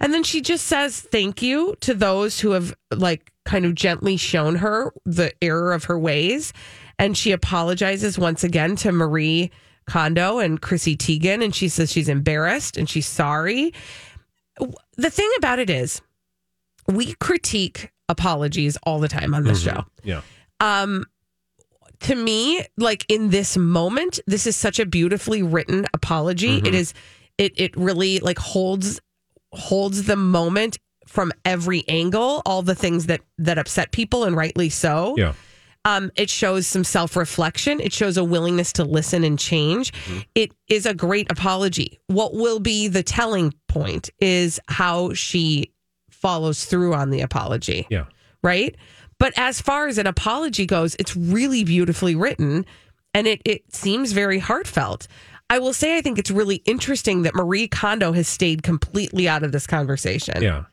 And 0.00 0.14
then 0.14 0.22
she 0.22 0.40
just 0.40 0.66
says 0.66 0.98
thank 1.00 1.42
you 1.42 1.74
to 1.80 1.92
those 1.92 2.40
who 2.40 2.52
have 2.52 2.74
like 2.90 3.30
kind 3.44 3.66
of 3.66 3.74
gently 3.74 4.16
shown 4.16 4.56
her 4.56 4.92
the 5.04 5.32
error 5.42 5.72
of 5.72 5.84
her 5.84 5.98
ways, 5.98 6.52
and 6.98 7.16
she 7.16 7.32
apologizes 7.32 8.18
once 8.18 8.42
again 8.44 8.76
to 8.76 8.92
Marie 8.92 9.50
Kondo 9.86 10.38
and 10.38 10.60
Chrissy 10.62 10.96
Teigen, 10.96 11.44
and 11.44 11.54
she 11.54 11.68
says 11.68 11.90
she's 11.92 12.08
embarrassed 12.08 12.76
and 12.76 12.88
she's 12.88 13.06
sorry. 13.06 13.72
The 14.96 15.10
thing 15.10 15.30
about 15.38 15.58
it 15.58 15.68
is, 15.70 16.00
we 16.86 17.14
critique 17.14 17.90
apologies 18.08 18.76
all 18.84 18.98
the 19.00 19.08
time 19.08 19.34
on 19.34 19.44
this 19.44 19.62
show 19.62 19.84
Yeah. 20.02 20.22
um 20.58 21.06
to 22.00 22.14
me 22.14 22.64
like 22.76 23.04
in 23.08 23.30
this 23.30 23.56
moment 23.56 24.20
this 24.26 24.46
is 24.46 24.56
such 24.56 24.78
a 24.78 24.86
beautifully 24.86 25.42
written 25.42 25.86
apology 25.94 26.58
It 26.58 26.74
is 26.74 26.94
it 27.38 27.52
it 27.56 27.76
really 27.76 28.18
like 28.20 28.38
holds 28.38 29.00
holds 29.52 30.04
the 30.04 30.16
moment 30.16 30.78
from 31.06 31.32
every 31.44 31.84
angle 31.88 32.42
all 32.46 32.62
the 32.62 32.74
things 32.74 33.06
that 33.06 33.20
that 33.38 33.58
upset 33.58 33.90
people 33.92 34.24
and 34.24 34.36
rightly 34.36 34.68
so 34.70 35.14
Yeah. 35.18 35.32
um, 35.84 36.10
it 36.14 36.30
shows 36.30 36.66
some 36.66 36.84
self 36.84 37.16
reflection. 37.16 37.80
It 37.80 37.92
shows 37.92 38.16
a 38.16 38.22
willingness 38.24 38.72
to 38.74 38.84
listen 38.84 39.24
and 39.24 39.38
change. 39.38 39.92
It 40.34 40.52
is 40.68 40.84
a 40.86 40.92
great 40.94 41.30
apology. 41.32 41.98
What 42.06 42.34
will 42.34 42.60
be 42.60 42.86
the 42.88 43.02
telling 43.02 43.54
point 43.66 44.10
is 44.20 44.60
how 44.68 45.14
she 45.14 45.72
follows 46.10 46.64
through 46.66 46.94
on 46.94 47.08
the 47.10 47.22
apology 47.22 47.86
Yeah. 47.90 48.04
right? 48.42 48.76
But 49.20 49.34
as 49.36 49.60
far 49.60 49.86
as 49.86 49.98
an 49.98 50.08
apology 50.08 50.66
goes, 50.66 50.96
it's 50.98 51.14
really 51.16 51.62
beautifully 51.62 52.16
written 52.16 52.66
and 53.14 53.26
it, 53.26 53.42
it 53.44 53.72
seems 53.72 54.12
very 54.12 54.38
heartfelt. 54.40 55.06
I 55.48 55.58
will 55.58 55.72
say, 55.72 55.96
I 55.96 56.00
think 56.00 56.18
it's 56.18 56.30
really 56.30 56.56
interesting 56.64 57.22
that 57.22 57.34
Marie 57.34 57.68
Kondo 57.68 58.12
has 58.12 58.28
stayed 58.28 58.62
completely 58.62 59.28
out 59.28 59.42
of 59.42 59.52
this 59.52 59.66
conversation. 59.66 60.42
Yeah. 60.42 60.64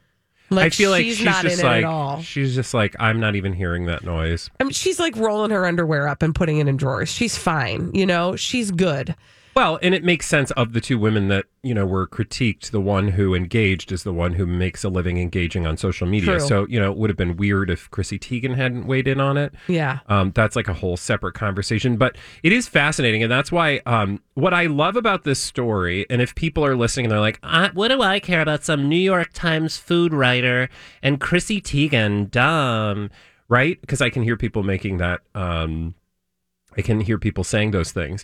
Like, 0.50 0.68
I 0.68 0.70
feel 0.70 0.92
like 0.92 1.04
she's 1.04 1.18
she's, 1.18 1.26
not 1.26 1.44
just 1.44 1.60
in 1.60 1.66
it 1.66 1.70
like 1.70 1.84
at 1.84 1.90
all. 1.90 2.22
she's 2.22 2.56
just 2.56 2.74
like 2.74 2.96
I'm 3.00 3.20
not 3.20 3.36
even 3.36 3.52
hearing 3.52 3.88
that 3.88 4.06
noise. 4.06 4.50
I 4.62 4.64
mean, 4.64 4.72
she's 4.72 4.98
like 4.98 5.18
rolling 5.18 5.52
her 5.52 5.66
underwear 5.66 6.08
up 6.08 6.22
and 6.22 6.34
putting 6.34 6.60
it 6.60 6.70
in 6.70 6.78
drawers. 6.78 7.10
She's 7.10 7.38
fine. 7.38 7.92
You 7.94 8.06
know, 8.06 8.38
she's 8.38 8.72
good. 8.72 9.14
Well, 9.58 9.80
and 9.82 9.96
it 9.96 10.04
makes 10.04 10.28
sense 10.28 10.52
of 10.52 10.74
the 10.74 10.80
two 10.80 11.00
women 11.00 11.30
that, 11.30 11.46
you 11.64 11.74
know, 11.74 11.84
were 11.84 12.06
critiqued. 12.06 12.70
The 12.70 12.80
one 12.80 13.08
who 13.08 13.34
engaged 13.34 13.92
is 13.92 14.04
the 14.04 14.14
one 14.14 14.34
who 14.34 14.46
makes 14.46 14.84
a 14.84 14.90
living 14.90 15.18
engaging 15.18 15.66
on 15.66 15.78
social 15.78 16.06
media. 16.06 16.38
True. 16.38 16.48
So, 16.48 16.68
you 16.68 16.80
know, 16.80 16.92
it 16.92 16.98
would 17.00 17.10
have 17.10 17.18
been 17.18 17.38
weird 17.38 17.72
if 17.72 17.90
Chrissy 17.90 18.20
Teigen 18.20 18.56
hadn't 18.56 18.86
weighed 18.86 19.08
in 19.08 19.20
on 19.20 19.36
it. 19.36 19.56
Yeah. 19.68 20.02
Um, 20.10 20.32
that's 20.36 20.56
like 20.56 20.68
a 20.68 20.76
whole 20.76 20.96
separate 20.96 21.34
conversation, 21.34 21.98
but 21.98 22.20
it 22.44 22.52
is 22.52 22.68
fascinating. 22.68 23.24
And 23.24 23.32
that's 23.32 23.52
why 23.52 23.82
um, 23.88 24.22
what 24.36 24.54
I 24.54 24.68
love 24.68 24.96
about 24.96 25.24
this 25.24 25.40
story, 25.40 26.06
and 26.08 26.22
if 26.22 26.36
people 26.36 26.64
are 26.64 26.76
listening 26.76 27.08
and 27.08 27.12
they're 27.14 27.20
like, 27.20 27.40
uh, 27.42 27.70
what 27.74 27.88
do 27.88 28.04
I 28.04 28.20
care 28.20 28.42
about 28.42 28.64
some 28.64 28.88
New 28.88 28.96
York 28.96 29.34
Times 29.34 29.76
food 29.76 30.14
writer 30.14 30.70
and 31.02 31.20
Chrissy 31.20 31.62
Teigen, 31.62 32.30
dumb, 32.30 33.10
right? 33.50 33.82
Because 33.82 34.04
I 34.04 34.12
can 34.12 34.22
hear 34.22 34.38
people 34.38 34.62
making 34.62 34.98
that, 34.98 35.22
um, 35.34 35.96
I 36.78 36.84
can 36.84 37.00
hear 37.00 37.18
people 37.18 37.44
saying 37.44 37.72
those 37.72 37.92
things. 37.92 38.24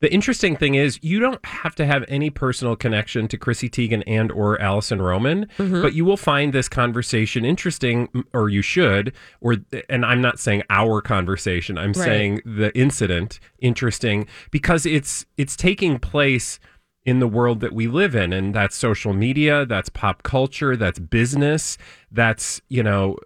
The 0.00 0.12
interesting 0.12 0.54
thing 0.56 0.74
is 0.74 0.98
you 1.02 1.18
don't 1.18 1.42
have 1.46 1.74
to 1.76 1.86
have 1.86 2.04
any 2.08 2.28
personal 2.28 2.76
connection 2.76 3.26
to 3.28 3.38
Chrissy 3.38 3.70
Teigen 3.70 4.02
and 4.06 4.30
or 4.32 4.60
Alison 4.60 5.00
Roman, 5.00 5.46
Mm-hmm. 5.56 5.80
but 5.80 5.94
you 5.94 6.04
will 6.04 6.16
find 6.18 6.52
this 6.52 6.68
conversation 6.68 7.44
interesting, 7.44 8.08
or 8.34 8.48
you 8.50 8.60
should. 8.60 9.14
Or 9.40 9.56
and 9.88 10.04
I'm 10.04 10.20
not 10.20 10.38
saying 10.38 10.62
our 10.68 11.00
conversation. 11.00 11.78
I'm 11.78 11.94
saying 11.94 12.42
the 12.44 12.76
incident 12.78 13.40
interesting 13.60 14.26
because 14.50 14.84
it's 14.84 15.24
it's 15.38 15.56
taking 15.56 15.98
place 15.98 16.58
in 17.06 17.18
the 17.20 17.28
world 17.28 17.60
that 17.60 17.72
we 17.72 17.86
live 17.86 18.14
in, 18.14 18.32
and 18.32 18.54
that's 18.54 18.74
social 18.76 19.12
media, 19.12 19.64
that's 19.64 19.88
pop 19.90 20.22
culture, 20.22 20.76
that's 20.76 20.98
business, 20.98 21.78
that's 22.10 22.60
you 22.68 22.82
know 22.82 23.16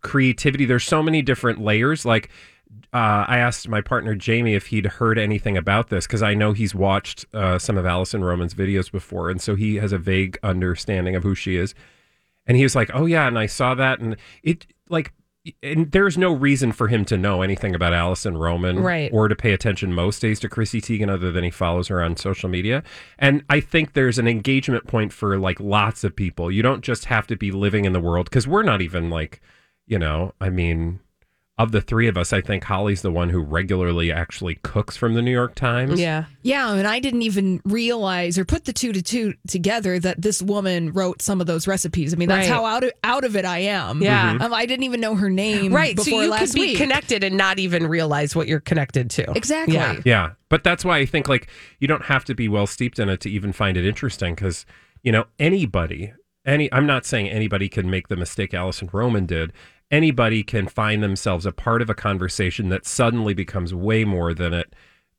creativity. 0.00 0.64
There's 0.64 0.84
so 0.84 1.02
many 1.02 1.22
different 1.22 1.60
layers. 1.60 2.04
Like 2.04 2.30
uh, 2.92 3.24
I 3.28 3.38
asked 3.38 3.68
my 3.68 3.80
partner 3.80 4.14
Jamie 4.14 4.54
if 4.54 4.66
he'd 4.66 4.86
heard 4.86 5.18
anything 5.18 5.56
about 5.56 5.88
this 5.88 6.06
because 6.06 6.22
I 6.22 6.34
know 6.34 6.52
he's 6.52 6.74
watched 6.74 7.26
uh, 7.34 7.58
some 7.58 7.76
of 7.76 7.84
Alison 7.86 8.24
Roman's 8.24 8.54
videos 8.54 8.90
before, 8.90 9.30
and 9.30 9.40
so 9.40 9.54
he 9.54 9.76
has 9.76 9.92
a 9.92 9.98
vague 9.98 10.38
understanding 10.42 11.14
of 11.16 11.22
who 11.22 11.34
she 11.34 11.56
is. 11.56 11.74
And 12.46 12.56
he 12.56 12.62
was 12.62 12.74
like, 12.74 12.90
"Oh 12.94 13.04
yeah," 13.06 13.26
and 13.26 13.38
I 13.38 13.46
saw 13.46 13.74
that, 13.74 14.00
and 14.00 14.16
it 14.42 14.66
like, 14.88 15.12
and 15.62 15.92
there's 15.92 16.16
no 16.16 16.32
reason 16.32 16.72
for 16.72 16.88
him 16.88 17.04
to 17.06 17.16
know 17.18 17.42
anything 17.42 17.74
about 17.74 17.92
Alison 17.92 18.38
Roman, 18.38 18.78
Right. 18.80 19.10
or 19.12 19.28
to 19.28 19.36
pay 19.36 19.52
attention 19.52 19.92
most 19.92 20.20
days 20.20 20.40
to 20.40 20.48
Chrissy 20.48 20.80
Teigen, 20.80 21.10
other 21.10 21.30
than 21.30 21.44
he 21.44 21.50
follows 21.50 21.88
her 21.88 22.02
on 22.02 22.16
social 22.16 22.48
media. 22.48 22.82
And 23.18 23.44
I 23.50 23.60
think 23.60 23.92
there's 23.92 24.18
an 24.18 24.28
engagement 24.28 24.86
point 24.86 25.12
for 25.12 25.38
like 25.38 25.60
lots 25.60 26.04
of 26.04 26.16
people. 26.16 26.50
You 26.50 26.62
don't 26.62 26.82
just 26.82 27.04
have 27.06 27.26
to 27.28 27.36
be 27.36 27.50
living 27.50 27.84
in 27.84 27.92
the 27.92 28.00
world 28.00 28.26
because 28.30 28.46
we're 28.48 28.62
not 28.62 28.80
even 28.82 29.10
like, 29.10 29.40
you 29.86 29.98
know, 29.98 30.32
I 30.40 30.48
mean. 30.50 31.00
Of 31.58 31.72
the 31.72 31.80
three 31.80 32.06
of 32.06 32.16
us, 32.16 32.32
I 32.32 32.40
think 32.40 32.62
Holly's 32.62 33.02
the 33.02 33.10
one 33.10 33.30
who 33.30 33.40
regularly 33.40 34.12
actually 34.12 34.54
cooks 34.62 34.96
from 34.96 35.14
the 35.14 35.22
New 35.22 35.32
York 35.32 35.56
Times. 35.56 35.98
Yeah. 35.98 36.26
Yeah, 36.42 36.72
and 36.72 36.86
I 36.86 37.00
didn't 37.00 37.22
even 37.22 37.60
realize 37.64 38.38
or 38.38 38.44
put 38.44 38.64
the 38.64 38.72
two 38.72 38.92
to 38.92 39.02
two 39.02 39.34
together 39.48 39.98
that 39.98 40.22
this 40.22 40.40
woman 40.40 40.92
wrote 40.92 41.20
some 41.20 41.40
of 41.40 41.48
those 41.48 41.66
recipes. 41.66 42.14
I 42.14 42.16
mean, 42.16 42.28
that's 42.28 42.48
Right. 42.48 42.54
how 42.54 42.64
out 42.64 42.84
of, 42.84 42.92
out 43.02 43.24
of 43.24 43.34
it 43.34 43.44
I 43.44 43.58
am. 43.58 44.00
Yeah. 44.00 44.34
Mhm. 44.34 44.40
um, 44.42 44.54
I 44.54 44.66
didn't 44.66 44.84
even 44.84 45.00
know 45.00 45.16
her 45.16 45.28
name. 45.30 45.72
Right. 45.74 45.98
So 45.98 46.04
before 46.04 46.22
you 46.22 46.30
last 46.30 46.52
could 46.52 46.54
be 46.54 46.60
week. 46.68 46.76
connected 46.76 47.24
and 47.24 47.36
not 47.36 47.58
even 47.58 47.88
realize 47.88 48.36
what 48.36 48.46
you're 48.46 48.60
connected 48.60 49.10
to. 49.10 49.28
Exactly. 49.32 49.74
Yeah. 49.74 49.96
Yeah, 50.04 50.30
but 50.48 50.62
that's 50.62 50.84
why 50.84 50.98
I 50.98 51.06
think 51.06 51.26
like 51.28 51.48
you 51.80 51.88
don't 51.88 52.04
have 52.04 52.24
to 52.26 52.36
be 52.36 52.46
well 52.46 52.68
steeped 52.68 53.00
in 53.00 53.08
it 53.08 53.20
to 53.22 53.30
even 53.30 53.52
find 53.52 53.76
it 53.76 53.84
interesting 53.84 54.36
because 54.36 54.64
you 55.02 55.10
know 55.10 55.24
anybody, 55.40 56.12
any 56.46 56.72
I'm 56.72 56.86
not 56.86 57.04
saying 57.04 57.28
anybody 57.28 57.68
can 57.68 57.90
make 57.90 58.06
the 58.06 58.16
mistake 58.16 58.54
Alison 58.54 58.88
Roman 58.92 59.26
did. 59.26 59.52
Anybody 59.90 60.42
can 60.42 60.68
find 60.68 61.02
themselves 61.02 61.46
a 61.46 61.52
part 61.52 61.80
of 61.80 61.88
a 61.88 61.94
conversation 61.94 62.68
that 62.68 62.86
suddenly 62.86 63.32
becomes 63.32 63.74
way 63.74 64.04
more 64.04 64.34
than 64.34 64.52
it 64.52 64.74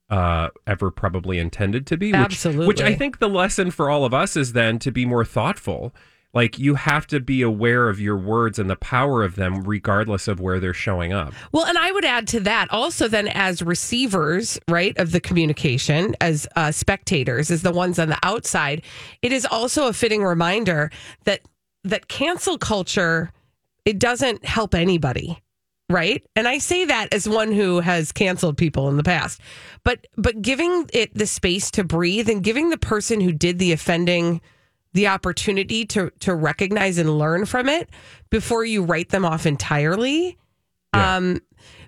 uh, 0.10 0.50
ever 0.68 0.92
probably 0.92 1.40
intended 1.40 1.86
to 1.88 1.98
be. 1.98 2.08
Which, 2.08 2.16
Absolutely. 2.16 2.68
Which 2.68 2.82
I 2.82 2.96
think 2.96 3.20
the 3.20 3.30
lesson 3.30 3.72
for 3.72 3.90
all 3.90 4.06
of 4.06 4.14
us 4.14 4.36
is 4.36 4.54
then 4.54 4.80
to 4.80 4.92
be 4.92 5.06
more 5.06 5.26
thoughtful. 5.26 5.94
Like 6.32 6.60
you 6.60 6.76
have 6.76 7.08
to 7.08 7.20
be 7.20 7.42
aware 7.42 7.90
of 7.90 8.00
your 8.00 8.16
words 8.16 8.60
and 8.60 8.70
the 8.70 8.76
power 8.76 9.24
of 9.24 9.36
them, 9.36 9.64
regardless 9.64 10.28
of 10.28 10.40
where 10.40 10.60
they're 10.60 10.76
showing 10.76 11.12
up. 11.12 11.34
Well, 11.52 11.66
and 11.66 11.78
I 11.78 11.92
would 11.92 12.06
add 12.06 12.28
to 12.30 12.40
that 12.42 12.72
also 12.72 13.08
then 13.08 13.30
as 13.30 13.64
receivers, 13.64 14.60
right, 14.68 14.96
of 15.00 15.12
the 15.12 15.20
communication, 15.20 16.16
as 16.22 16.48
uh, 16.56 16.72
spectators, 16.72 17.50
as 17.50 17.64
the 17.64 17.72
ones 17.72 17.98
on 17.98 18.10
the 18.10 18.20
outside, 18.22 18.84
it 19.24 19.32
is 19.32 19.44
also 19.44 19.88
a 19.88 19.94
fitting 19.94 20.24
reminder 20.24 20.92
that 21.24 21.42
that 21.84 22.10
cancel 22.10 22.60
culture 22.60 23.32
it 23.90 23.98
doesn't 23.98 24.46
help 24.46 24.76
anybody, 24.76 25.42
right? 25.90 26.24
And 26.36 26.48
I 26.48 26.60
say 26.60 26.86
that 26.86 27.12
as 27.12 27.28
one 27.28 27.52
who 27.52 27.80
has 27.80 28.12
canceled 28.12 28.56
people 28.56 28.88
in 28.88 28.98
the 28.98 29.04
past, 29.04 29.42
but 29.84 30.06
but 30.16 30.44
giving 30.44 30.88
it 30.94 31.12
the 31.16 31.26
space 31.26 31.72
to 31.72 31.84
breathe 31.84 32.30
and 32.30 32.44
giving 32.44 32.70
the 32.70 32.78
person 32.78 33.20
who 33.20 33.32
did 33.32 33.58
the 33.58 33.72
offending 33.72 34.42
the 34.94 35.08
opportunity 35.08 35.86
to 35.88 36.12
to 36.20 36.36
recognize 36.36 37.00
and 37.00 37.18
learn 37.18 37.48
from 37.48 37.68
it 37.68 37.90
before 38.30 38.64
you 38.64 38.84
write 38.84 39.10
them 39.10 39.26
off 39.26 39.48
entirely 39.48 40.38
um, 40.94 41.40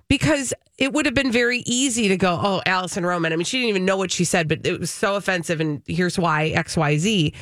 because 0.07 0.55
it 0.79 0.93
would 0.93 1.05
have 1.05 1.13
been 1.13 1.31
very 1.31 1.59
easy 1.67 2.07
to 2.07 2.17
go, 2.17 2.39
oh, 2.41 2.63
Alison 2.65 3.05
Roman. 3.05 3.31
I 3.31 3.35
mean, 3.35 3.45
she 3.45 3.59
didn't 3.59 3.69
even 3.69 3.85
know 3.85 3.97
what 3.97 4.11
she 4.11 4.23
said, 4.23 4.47
but 4.47 4.65
it 4.65 4.79
was 4.79 4.89
so 4.89 5.17
offensive, 5.17 5.61
and 5.61 5.83
here's 5.85 6.17
why 6.17 6.47
X, 6.47 6.75
Y, 6.75 6.97
Z. 6.97 7.33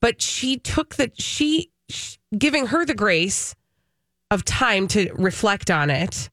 But 0.00 0.20
she 0.20 0.58
took 0.58 0.96
the 0.96 1.12
she 1.14 1.70
sh- 1.88 2.16
giving 2.36 2.66
her 2.66 2.84
the 2.84 2.94
grace 2.94 3.54
of 4.30 4.44
time 4.44 4.86
to 4.88 5.10
reflect 5.14 5.70
on 5.70 5.90
it, 5.90 6.30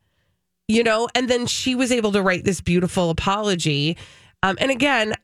you 0.68 0.84
know, 0.84 1.08
and 1.16 1.30
then 1.30 1.48
she 1.48 1.76
was 1.76 1.92
able 1.92 2.12
to 2.12 2.22
write 2.22 2.44
this 2.44 2.62
beautiful 2.62 3.10
apology. 3.10 3.98
Um, 4.44 4.58
and 4.60 4.70
again, 4.72 5.16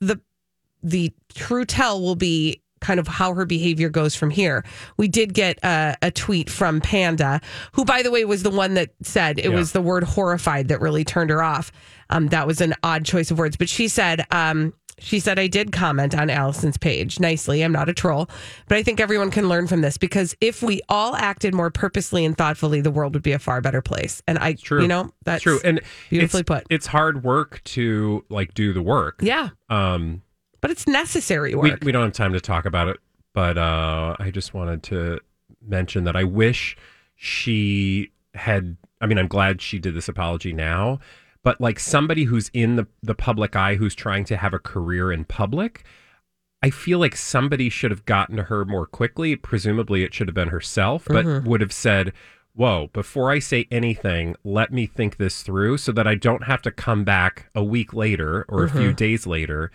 the 0.00 0.20
the 0.82 1.12
true 1.34 1.64
tell 1.64 2.00
will 2.00 2.14
be 2.16 2.62
kind 2.80 3.00
of 3.00 3.08
how 3.08 3.32
her 3.34 3.46
behavior 3.46 3.88
goes 3.88 4.14
from 4.14 4.30
here. 4.30 4.62
We 4.98 5.08
did 5.08 5.32
get 5.34 5.58
a, 5.64 5.96
a 6.02 6.10
tweet 6.10 6.48
from 6.50 6.80
Panda, 6.80 7.40
who, 7.72 7.84
by 7.84 8.02
the 8.02 8.10
way, 8.10 8.24
was 8.24 8.42
the 8.42 8.50
one 8.50 8.74
that 8.74 8.90
said 9.02 9.38
it 9.38 9.46
Yeah. 9.46 9.56
was 9.56 9.72
the 9.72 9.80
word 9.80 10.04
horrified 10.04 10.68
that 10.68 10.80
really 10.80 11.02
turned 11.02 11.30
her 11.30 11.42
off. 11.42 11.72
Um, 12.10 12.28
that 12.28 12.46
was 12.46 12.60
an 12.60 12.74
odd 12.84 13.04
choice 13.04 13.30
of 13.30 13.38
words, 13.38 13.56
but 13.56 13.68
she 13.70 13.88
said, 13.88 14.26
um, 14.30 14.74
she 14.98 15.20
said, 15.20 15.38
I 15.38 15.46
did 15.46 15.72
comment 15.72 16.14
on 16.14 16.30
Alison's 16.30 16.78
page 16.78 17.20
nicely. 17.20 17.62
I'm 17.62 17.72
not 17.72 17.88
a 17.88 17.92
troll, 17.92 18.28
but 18.68 18.78
I 18.78 18.82
think 18.82 18.98
everyone 18.98 19.30
can 19.30 19.48
learn 19.48 19.66
from 19.66 19.82
this 19.82 19.98
because 19.98 20.34
if 20.40 20.62
we 20.62 20.80
all 20.88 21.14
acted 21.16 21.54
more 21.54 21.70
purposely 21.70 22.24
and 22.24 22.36
thoughtfully, 22.36 22.80
the 22.80 22.90
world 22.90 23.12
would 23.14 23.22
be 23.22 23.32
a 23.32 23.38
far 23.38 23.60
better 23.60 23.82
place. 23.82 24.22
And 24.26 24.38
I, 24.38 24.54
True. 24.54 24.82
you 24.82 24.88
know, 24.88 25.12
that's 25.24 25.42
true 25.42 25.60
and 25.64 25.80
beautifully 26.08 26.40
it's, 26.40 26.46
put. 26.48 26.64
It's 26.70 26.86
hard 26.86 27.24
work 27.24 27.62
to 27.64 28.24
like 28.30 28.54
do 28.54 28.72
the 28.72 28.82
work. 28.82 29.20
yeah, 29.20 29.50
Um, 29.68 30.22
but 30.62 30.70
it's 30.70 30.86
necessary 30.86 31.54
we, 31.54 31.70
work. 31.70 31.84
we 31.84 31.92
don't 31.92 32.04
have 32.04 32.12
time 32.14 32.32
to 32.32 32.40
talk 32.40 32.64
about 32.64 32.88
it, 32.88 32.96
but 33.34 33.58
uh, 33.58 34.16
I 34.18 34.30
just 34.30 34.54
wanted 34.54 34.82
to 34.84 35.20
mention 35.66 36.04
that 36.04 36.16
I 36.16 36.24
wish 36.24 36.76
she 37.16 38.12
had. 38.34 38.76
I 39.00 39.06
mean, 39.06 39.18
I'm 39.18 39.28
glad 39.28 39.60
she 39.60 39.78
did 39.78 39.94
this 39.94 40.08
apology 40.08 40.52
now, 40.54 41.00
but 41.46 41.60
like 41.60 41.78
somebody 41.78 42.24
who's 42.24 42.50
in 42.52 42.74
the 42.74 42.86
the 43.02 43.14
public 43.14 43.54
eye, 43.54 43.76
who's 43.76 43.94
trying 43.94 44.24
to 44.24 44.36
have 44.36 44.52
a 44.52 44.58
career 44.58 45.12
in 45.12 45.24
public. 45.24 45.84
I 46.62 46.70
feel 46.70 46.98
like 46.98 47.14
somebody 47.14 47.68
should 47.68 47.92
have 47.92 48.04
gotten 48.04 48.36
to 48.36 48.44
her 48.44 48.64
more 48.64 48.86
quickly. 48.86 49.36
Presumably, 49.36 50.02
it 50.02 50.12
should 50.12 50.26
have 50.26 50.34
been 50.34 50.48
herself, 50.48 51.04
but 51.06 51.24
Mm-hmm. 51.24 51.48
would 51.48 51.60
have 51.60 51.72
said, 51.72 52.12
Whoa, 52.54 52.88
before 52.92 53.30
I 53.30 53.38
say 53.38 53.68
anything, 53.70 54.34
let 54.42 54.72
me 54.72 54.86
think 54.86 55.18
this 55.18 55.42
through 55.42 55.76
so 55.78 55.92
that 55.92 56.06
I 56.08 56.14
don't 56.16 56.44
have 56.44 56.62
to 56.62 56.70
come 56.72 57.04
back 57.04 57.48
a 57.54 57.62
week 57.62 57.94
later 57.94 58.44
or 58.48 58.64
a 58.64 58.68
Mm-hmm. 58.68 58.78
few 58.78 58.92
days 58.92 59.26
later 59.26 59.70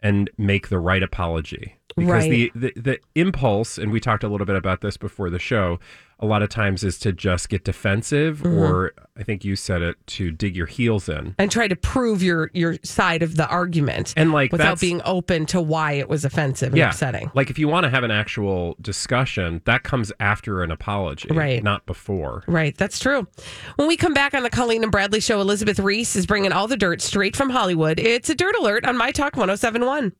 and 0.00 0.28
make 0.36 0.68
the 0.68 0.78
right 0.80 1.02
apology. 1.02 1.76
Because 1.96 2.24
the, 2.24 2.50
the, 2.54 2.72
the 2.76 3.00
impulse, 3.14 3.78
and 3.78 3.92
we 3.92 4.00
talked 4.00 4.24
a 4.24 4.28
little 4.28 4.46
bit 4.46 4.56
about 4.56 4.80
this 4.80 4.96
before 4.96 5.30
the 5.30 5.38
show, 5.38 5.78
a 6.20 6.26
lot 6.26 6.42
of 6.42 6.48
times 6.48 6.84
is 6.84 6.98
to 7.00 7.12
just 7.12 7.48
get 7.48 7.64
defensive, 7.64 8.38
Mm-hmm. 8.38 8.58
or 8.58 8.92
I 9.16 9.22
think 9.24 9.44
you 9.44 9.56
said 9.56 9.82
it, 9.82 9.96
to 10.08 10.30
dig 10.30 10.56
your 10.56 10.66
heels 10.66 11.08
in. 11.08 11.34
and 11.38 11.50
try 11.50 11.68
to 11.68 11.76
prove 11.76 12.22
your 12.22 12.50
your 12.54 12.76
side 12.82 13.22
of 13.22 13.36
the 13.36 13.46
argument 13.48 14.14
And 14.16 14.32
like 14.32 14.50
without 14.52 14.80
being 14.80 15.00
open 15.04 15.46
to 15.46 15.60
why 15.60 15.92
it 15.92 16.08
was 16.08 16.24
offensive 16.24 16.72
and 16.72 16.82
upsetting. 16.82 17.30
Like 17.34 17.50
if 17.50 17.58
you 17.58 17.68
want 17.68 17.84
to 17.84 17.90
have 17.90 18.02
an 18.04 18.10
actual 18.10 18.76
discussion, 18.80 19.60
that 19.66 19.82
comes 19.82 20.12
after 20.20 20.62
an 20.62 20.70
apology, 20.70 21.28
Right. 21.30 21.62
Not 21.62 21.84
before. 21.86 22.42
Right, 22.46 22.76
that's 22.76 22.98
true. 22.98 23.26
When 23.76 23.86
we 23.88 23.96
come 23.96 24.14
back 24.14 24.34
on 24.34 24.42
the 24.44 24.50
Colleen 24.50 24.82
and 24.82 24.90
Bradley 24.92 25.20
show, 25.20 25.40
Elizabeth 25.40 25.78
Reese 25.78 26.16
is 26.16 26.26
bringing 26.26 26.52
all 26.52 26.66
the 26.68 26.76
dirt 26.76 27.02
straight 27.02 27.36
from 27.36 27.50
Hollywood. 27.50 27.98
It's 28.00 28.30
a 28.30 28.34
dirt 28.34 28.54
alert 28.56 28.84
on 28.86 28.96
My 28.96 29.10
Talk 29.12 29.36
1071. 29.36 30.12